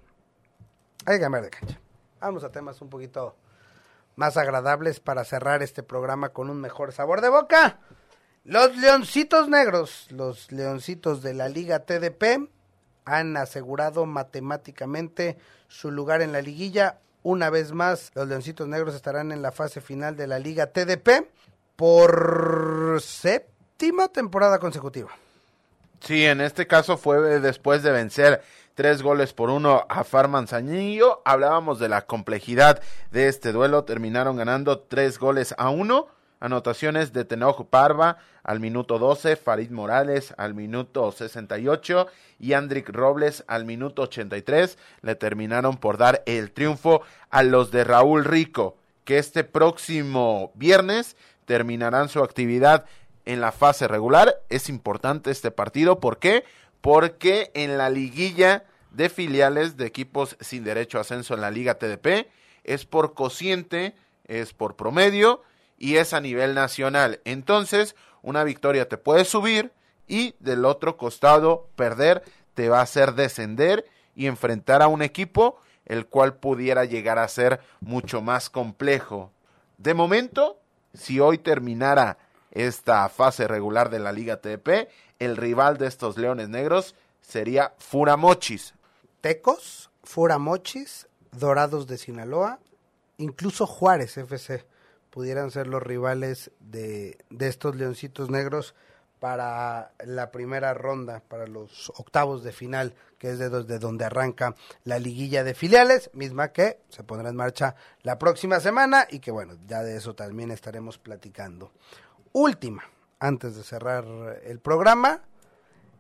hay 1.06 1.18
que 1.18 1.22
cambiar 1.22 1.44
de 1.44 1.50
cancha. 1.50 1.80
Vamos 2.20 2.44
a 2.44 2.52
temas 2.52 2.82
un 2.82 2.90
poquito 2.90 3.36
más 4.16 4.38
agradables 4.38 5.00
para 5.00 5.24
cerrar 5.24 5.64
este 5.64 5.84
programa 5.84 6.30
con 6.30 6.50
un 6.50 6.62
mejor 6.62 6.92
sabor 6.92 7.22
de 7.22 7.30
boca. 7.30 7.80
Los 8.46 8.76
Leoncitos 8.78 9.50
Negros, 9.50 10.08
los 10.12 10.52
Leoncitos 10.52 11.22
de 11.22 11.34
la 11.34 11.50
Liga 11.50 11.80
TDP, 11.80 12.50
han 13.06 13.38
asegurado 13.38 14.06
matemáticamente 14.06 15.38
su 15.68 15.92
lugar 15.92 16.22
en 16.22 16.32
la 16.32 16.42
liguilla. 16.42 17.00
Una 17.24 17.50
vez 17.50 17.72
más, 17.72 18.12
los 18.16 18.28
Leoncitos 18.28 18.68
Negros 18.68 18.96
estarán 18.96 19.32
en 19.32 19.42
la 19.42 19.52
fase 19.52 19.82
final 19.82 20.16
de 20.16 20.28
la 20.28 20.40
Liga 20.40 20.68
TDP 20.68 21.30
por 21.76 23.00
séptima 23.02 24.10
temporada 24.10 24.60
consecutiva. 24.60 25.12
Sí, 26.02 26.26
en 26.26 26.42
este 26.42 26.68
caso 26.68 26.98
fue 26.98 27.40
después 27.40 27.82
de 27.82 27.92
vencer 27.92 28.44
tres 28.76 29.02
goles 29.02 29.34
por 29.34 29.50
uno 29.50 29.86
a 29.90 30.04
Far 30.04 30.28
Manzanillo. 30.28 31.22
Hablábamos 31.26 31.80
de 31.80 31.90
la 31.90 32.04
complejidad 32.04 32.82
de 33.12 33.28
este 33.28 33.52
duelo. 33.52 33.84
Terminaron 33.84 34.38
ganando 34.38 34.80
tres 34.80 35.20
goles 35.20 35.54
a 35.58 35.70
uno. 35.70 36.08
Anotaciones 36.40 37.14
de 37.14 37.24
Tenojo 37.24 37.66
Parva 37.66 38.18
al 38.44 38.60
minuto 38.60 39.00
12, 39.00 39.38
Farid 39.38 39.72
Morales 39.72 40.34
al 40.38 40.54
minuto 40.54 41.10
68 41.10 42.08
y 42.38 42.52
Andrick 42.52 42.90
Robles 42.90 43.46
al 43.48 43.64
minuto 43.64 44.02
83 44.02 44.78
le 45.02 45.16
terminaron 45.16 45.78
por 45.78 45.98
dar 45.98 46.22
el 46.26 46.52
triunfo 46.52 47.02
a 47.30 47.44
los 47.44 47.72
de 47.72 47.86
Raúl 47.86 48.26
Rico, 48.26 48.76
que 49.06 49.20
este 49.20 49.46
próximo 49.46 50.52
viernes 50.56 51.16
terminarán 51.46 52.10
su 52.10 52.22
actividad 52.22 52.84
en 53.26 53.42
la 53.42 53.52
fase 53.52 53.88
regular. 53.88 54.42
Es 54.50 54.70
importante 54.70 55.32
este 55.32 55.52
partido. 55.52 56.00
Porque 56.00 56.44
en 56.86 57.78
la 57.78 57.90
liguilla 57.90 58.66
de 58.92 59.10
filiales 59.10 59.78
de 59.78 59.86
equipos 59.86 60.36
sin 60.42 60.64
derecho 60.64 60.98
a 60.98 61.02
ascenso 61.02 61.34
en 61.34 61.42
la 61.42 61.50
Liga 61.50 61.76
TDP 61.76 62.28
es 62.64 62.86
por 62.86 63.14
cociente, 63.14 63.96
es 64.26 64.54
por 64.54 64.76
promedio 64.76 65.42
y 65.78 65.96
es 65.96 66.14
a 66.14 66.20
nivel 66.20 66.54
nacional. 66.54 67.22
Entonces, 67.26 67.96
una 68.22 68.44
victoria 68.44 68.88
te 68.90 68.98
puede 68.98 69.26
subir 69.26 69.72
y 70.08 70.36
del 70.40 70.66
otro 70.66 70.98
costado 70.98 71.70
perder 71.76 72.24
te 72.54 72.70
va 72.70 72.80
a 72.80 72.84
hacer 72.84 73.14
descender 73.14 73.86
y 74.16 74.28
enfrentar 74.28 74.82
a 74.82 74.88
un 74.88 75.02
equipo 75.02 75.58
el 75.86 76.06
cual 76.08 76.36
pudiera 76.36 76.86
llegar 76.86 77.18
a 77.18 77.28
ser 77.28 77.62
mucho 77.80 78.22
más 78.22 78.50
complejo. 78.50 79.32
De 79.78 79.94
momento, 79.94 80.60
si 80.94 81.20
hoy 81.20 81.38
terminara 81.38 82.18
esta 82.54 83.10
fase 83.10 83.48
regular 83.48 83.90
de 83.90 84.00
la 84.00 84.12
Liga 84.12 84.38
TDP, 84.38 84.90
el 85.20 85.38
rival 85.38 85.78
de 85.78 85.88
estos 85.88 86.18
Leones 86.18 86.50
Negros 86.50 86.96
sería 87.22 87.74
Furamochis. 87.80 88.76
Tecos, 89.22 89.90
Furamochis, 90.04 91.08
Dorados 91.32 91.88
de 91.88 91.98
Sinaloa, 91.98 92.60
incluso 93.18 93.66
Juárez 93.66 94.18
FC 94.18 94.66
pudieran 95.10 95.52
ser 95.52 95.68
los 95.68 95.82
rivales 95.82 96.52
de, 96.60 97.18
de 97.30 97.48
estos 97.48 97.76
Leoncitos 97.76 98.30
Negros 98.30 98.76
para 99.20 99.94
la 100.04 100.32
primera 100.32 100.74
ronda, 100.74 101.22
para 101.26 101.48
los 101.48 101.92
octavos 101.96 102.44
de 102.44 102.52
final, 102.52 102.94
que 103.18 103.30
es 103.32 103.40
de, 103.40 103.50
de, 103.50 103.80
donde 103.80 104.04
arranca 104.04 104.54
la 104.84 105.00
liguilla 105.00 105.46
de 105.46 105.54
filiales, 105.54 106.10
misma 106.14 106.52
que 106.52 106.82
se 106.90 107.04
pondrá 107.04 107.30
en 107.30 107.38
marcha 107.38 107.76
la 108.02 108.20
próxima 108.20 108.60
semana 108.60 109.08
y 109.10 109.20
que 109.20 109.32
bueno, 109.32 109.58
ya 109.66 109.82
de 109.82 109.96
eso 109.96 110.14
también 110.14 110.52
estaremos 110.52 110.98
platicando. 110.98 111.72
Última, 112.34 112.84
antes 113.20 113.56
de 113.56 113.64
cerrar 113.64 114.06
el 114.44 114.60
programa, 114.60 115.22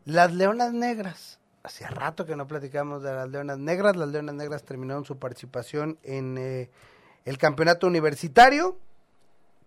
las 0.04 0.34
Leonas 0.34 0.74
Negras. 0.74 1.40
Hacía 1.64 1.88
rato 1.88 2.26
que 2.26 2.36
no 2.36 2.48
platicamos 2.48 3.02
de 3.04 3.14
las 3.14 3.30
Leonas 3.30 3.58
Negras. 3.58 3.96
Las 3.96 4.10
Leonas 4.10 4.36
Negras 4.36 4.64
terminaron 4.64 5.06
su 5.06 5.18
participación 5.18 5.98
en 6.04 6.38
eh, 6.38 6.70
el 7.24 7.38
campeonato 7.38 7.88
universitario 7.88 8.78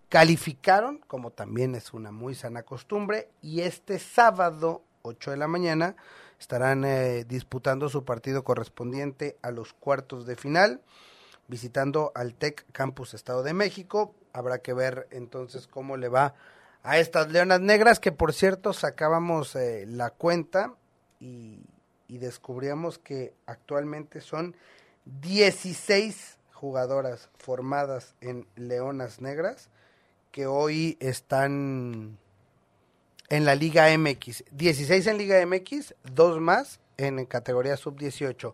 calificaron, 0.09 0.98
como 1.07 1.31
también 1.31 1.74
es 1.74 1.92
una 1.92 2.12
muy 2.12 2.35
sana 2.35 2.62
costumbre, 2.62 3.29
y 3.42 3.61
este 3.61 3.98
sábado, 3.98 4.83
8 5.02 5.33
de 5.33 5.37
la 5.37 5.48
mañana, 5.48 5.96
estarán 6.38 6.85
eh, 6.85 7.24
disputando 7.24 7.88
su 7.88 8.05
partido 8.05 8.44
correspondiente 8.44 9.37
a 9.42 9.50
los 9.50 9.72
cuartos 9.72 10.26
de 10.26 10.37
final, 10.37 10.81
visitando 11.48 12.12
al 12.14 12.35
TEC 12.35 12.66
Campus 12.72 13.14
Estado 13.14 13.42
de 13.42 13.55
México. 13.55 14.14
Habrá 14.33 14.59
que 14.59 14.74
ver 14.74 15.09
entonces 15.11 15.66
cómo 15.66 15.96
le 15.96 16.09
va 16.09 16.35
estas 16.94 17.33
Leonas 17.33 17.61
Negras, 17.61 17.99
que 17.99 18.12
por 18.12 18.33
cierto 18.33 18.72
sacábamos 18.72 19.57
eh, 19.57 19.87
la 19.88 20.11
cuenta 20.11 20.75
y, 21.18 21.64
descubríamos 22.09 22.99
que 22.99 23.35
actualmente 23.46 24.20
son 24.20 24.55
16 25.05 26.38
jugadoras 26.53 27.29
formadas 27.37 28.14
en 28.20 28.46
Leonas 28.55 29.20
Negras 29.20 29.68
que 30.31 30.46
hoy 30.46 30.96
están 31.01 32.18
en 33.29 33.44
la 33.44 33.57
Liga 33.57 33.88
MX. 33.99 34.44
16 34.53 35.09
en 35.09 35.18
Liga 35.18 35.44
MX, 35.44 35.94
dos 36.05 36.40
más 36.40 36.79
en 36.96 37.27
categoría 37.27 37.77
sub-18. 37.77 38.53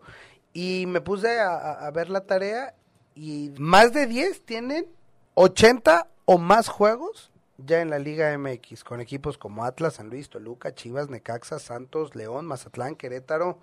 Y 0.53 0.85
me 0.87 1.01
puse 1.01 1.39
a, 1.39 1.73
a, 1.73 1.91
ver 1.91 2.09
la 2.09 2.21
tarea 2.21 2.73
y 3.13 3.53
más 3.59 3.93
de 3.93 4.07
10 4.07 4.43
tienen 4.45 4.87
80 5.35 6.07
o 6.25 6.39
más 6.39 6.67
juegos 6.67 7.32
ya 7.57 7.81
en 7.81 7.89
la 7.89 7.99
Liga 7.99 8.35
MX, 8.37 8.83
con 8.83 9.01
equipos 9.01 9.37
como 9.37 9.65
Atlas, 9.65 9.95
San 9.95 10.09
Luis, 10.09 10.29
Toluca, 10.29 10.73
Chivas, 10.73 11.09
Necaxa, 11.09 11.59
Santos, 11.59 12.15
León, 12.15 12.45
Mazatlán, 12.45 12.95
Querétaro. 12.95 13.59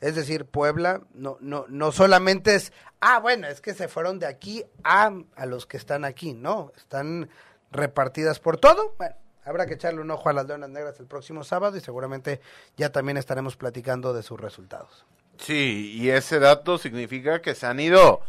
Es 0.00 0.14
decir, 0.14 0.46
Puebla 0.46 1.02
no, 1.12 1.36
no, 1.40 1.66
no 1.68 1.92
solamente 1.92 2.54
es, 2.54 2.72
ah, 3.00 3.20
bueno, 3.20 3.46
es 3.46 3.60
que 3.60 3.74
se 3.74 3.86
fueron 3.86 4.18
de 4.18 4.26
aquí 4.26 4.64
a, 4.82 5.12
a 5.36 5.46
los 5.46 5.66
que 5.66 5.76
están 5.76 6.04
aquí, 6.04 6.32
no, 6.32 6.72
están 6.76 7.28
repartidas 7.70 8.40
por 8.40 8.56
todo. 8.56 8.94
Bueno, 8.96 9.14
habrá 9.44 9.66
que 9.66 9.74
echarle 9.74 10.00
un 10.00 10.10
ojo 10.10 10.28
a 10.28 10.32
las 10.32 10.46
Leonas 10.46 10.70
Negras 10.70 10.98
el 11.00 11.06
próximo 11.06 11.44
sábado 11.44 11.76
y 11.76 11.80
seguramente 11.80 12.40
ya 12.76 12.90
también 12.90 13.18
estaremos 13.18 13.56
platicando 13.56 14.14
de 14.14 14.22
sus 14.22 14.40
resultados. 14.40 15.04
Sí, 15.38 15.92
y 15.94 16.10
ese 16.10 16.38
dato 16.38 16.78
significa 16.78 17.40
que 17.40 17.54
se 17.54 17.66
han 17.66 17.80
ido 17.80 18.20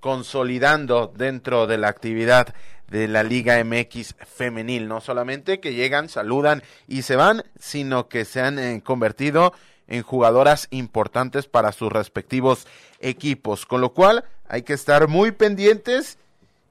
consolidando 0.00 1.12
dentro 1.14 1.66
de 1.66 1.78
la 1.78 1.88
actividad 1.88 2.54
de 2.90 3.08
la 3.08 3.22
Liga 3.22 3.62
MX 3.64 4.16
femenil, 4.26 4.88
no 4.88 5.00
solamente 5.00 5.60
que 5.60 5.74
llegan, 5.74 6.08
saludan 6.08 6.62
y 6.86 7.02
se 7.02 7.16
van, 7.16 7.44
sino 7.58 8.08
que 8.08 8.24
se 8.24 8.40
han 8.40 8.58
eh, 8.58 8.82
convertido 8.84 9.54
en 9.86 10.02
jugadoras 10.02 10.68
importantes 10.70 11.46
para 11.46 11.72
sus 11.72 11.90
respectivos 11.90 12.66
equipos, 12.98 13.64
con 13.64 13.80
lo 13.80 13.94
cual 13.94 14.24
hay 14.48 14.62
que 14.62 14.72
estar 14.72 15.08
muy 15.08 15.32
pendientes 15.32 16.18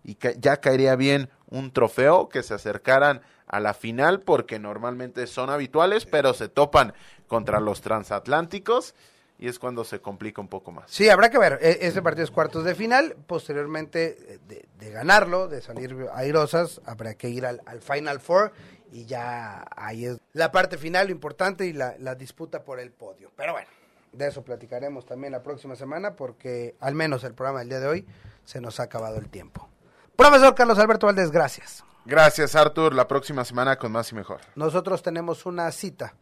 y 0.04 0.18
ya 0.40 0.58
caería 0.58 0.96
bien 0.96 1.30
un 1.50 1.72
trofeo 1.72 2.30
que 2.30 2.44
se 2.44 2.54
acercaran 2.54 3.22
a 3.48 3.60
la 3.60 3.74
final 3.74 4.22
porque 4.22 4.60
normalmente 4.60 5.26
son 5.26 5.50
habituales, 5.50 6.06
pero 6.06 6.34
se 6.34 6.50
topan 6.50 6.94
contra 7.28 7.60
los 7.60 7.82
transatlánticos 7.82 8.94
y 9.40 9.48
es 9.48 9.58
cuando 9.58 9.86
se 9.86 10.02
complica 10.02 10.42
un 10.42 10.50
poco 10.50 10.72
más. 10.72 10.92
Sí, 10.92 11.10
habrá 11.10 11.30
que 11.30 11.40
ver. 11.40 11.60
E-, 11.62 11.88
ese 11.88 12.02
partido 12.02 12.26
es 12.26 12.32
cuartos 12.32 12.66
de 12.66 12.76
final. 12.76 13.16
Posteriormente 13.26 14.18
eh, 14.28 14.40
de, 14.46 14.66
de 14.78 14.92
ganarlo, 14.92 15.48
de 15.48 15.62
salir 15.62 15.96
airosas, 16.14 16.82
habrá 16.86 17.16
que 17.16 17.30
ir 17.30 17.46
al, 17.46 17.62
al, 17.66 17.82
Final 17.82 18.20
Four 18.20 18.52
y 18.92 19.06
ya 19.06 19.66
ahí 19.78 20.06
es 20.06 20.18
la 20.34 20.52
parte 20.52 20.78
final, 20.78 21.08
lo 21.08 21.14
importante 21.14 21.66
y 21.66 21.74
la, 21.74 21.96
la 22.00 22.16
disputa 22.16 22.64
por 22.64 22.80
el 22.80 22.92
podio. 22.92 23.32
Pero 23.38 23.54
bueno, 23.54 23.70
de 24.12 24.28
eso 24.28 24.44
platicaremos 24.44 25.06
también 25.06 25.32
la 25.32 25.42
próxima 25.42 25.78
semana 25.78 26.16
porque 26.16 26.76
al 26.82 26.96
menos 26.96 27.24
el 27.24 27.34
programa 27.34 27.60
del 27.60 27.70
día 27.70 27.80
de 27.80 27.88
hoy 27.88 28.06
se 28.44 28.60
nos 28.60 28.82
ha 28.82 28.84
acabado 28.84 29.18
el 29.18 29.30
tiempo. 29.30 29.70
Profesor 30.18 30.54
Carlos 30.54 30.78
Alberto 30.80 31.08
Valdés, 31.08 31.32
gracias. 31.32 31.86
Gracias, 32.06 32.56
Artur. 32.56 32.94
La 32.94 33.08
próxima 33.08 33.46
semana 33.46 33.78
con 33.78 33.92
más 33.92 34.12
y 34.12 34.16
mejor. 34.16 34.42
Nosotros 34.56 35.02
tenemos 35.02 35.46
una 35.46 35.72
cita 35.72 36.16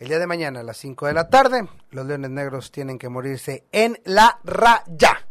el 0.00 0.08
día 0.08 0.18
de 0.18 0.26
mañana 0.26 0.60
a 0.60 0.62
las 0.62 0.78
5 0.78 1.06
de 1.06 1.12
la 1.12 1.28
tarde. 1.28 1.68
Los 1.90 2.06
Leones 2.06 2.30
Negros 2.30 2.72
tienen 2.72 2.98
que 2.98 3.08
morirse 3.08 3.64
en 3.70 4.00
la 4.04 4.40
raya. 4.42 5.26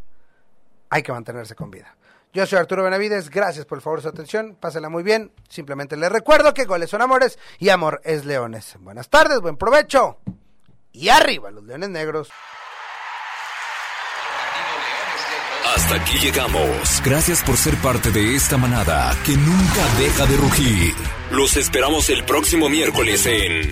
Hay 0.90 1.04
que 1.04 1.12
mantenerse 1.12 1.56
con 1.56 1.70
vida. 1.70 1.96
Yo 2.32 2.46
soy 2.46 2.60
Arturo 2.60 2.84
Benavides, 2.84 3.32
gracias 3.32 3.66
por 3.66 3.80
el 3.80 3.82
favor 3.82 4.00
de 4.00 4.04
su 4.04 4.10
atención, 4.10 4.56
pásenla 4.60 4.90
muy 4.90 5.02
bien. 5.02 5.32
Simplemente 5.50 5.98
les 5.98 6.12
recuerdo 6.12 6.54
que 6.54 6.66
goles 6.66 6.92
son 6.92 7.02
amores 7.02 7.40
y 7.58 7.70
amor 7.70 8.02
es 8.04 8.24
leones. 8.24 8.76
Buenas 8.80 9.10
tardes, 9.10 9.42
buen 9.42 9.58
provecho 9.58 10.20
y 10.92 11.10
arriba 11.10 11.50
los 11.50 11.64
leones 11.64 11.90
negros. 11.90 12.30
Hasta 15.76 15.96
aquí 15.96 16.20
llegamos. 16.20 17.02
Gracias 17.04 17.44
por 17.44 17.58
ser 17.58 17.76
parte 17.78 18.12
de 18.12 18.36
esta 18.36 18.58
manada 18.58 19.16
que 19.26 19.36
nunca 19.36 19.88
deja 19.98 20.26
de 20.28 20.38
rugir. 20.38 20.94
Los 21.32 21.58
esperamos 21.58 22.10
el 22.10 22.24
próximo 22.26 22.70
miércoles 22.70 23.26
en 23.26 23.72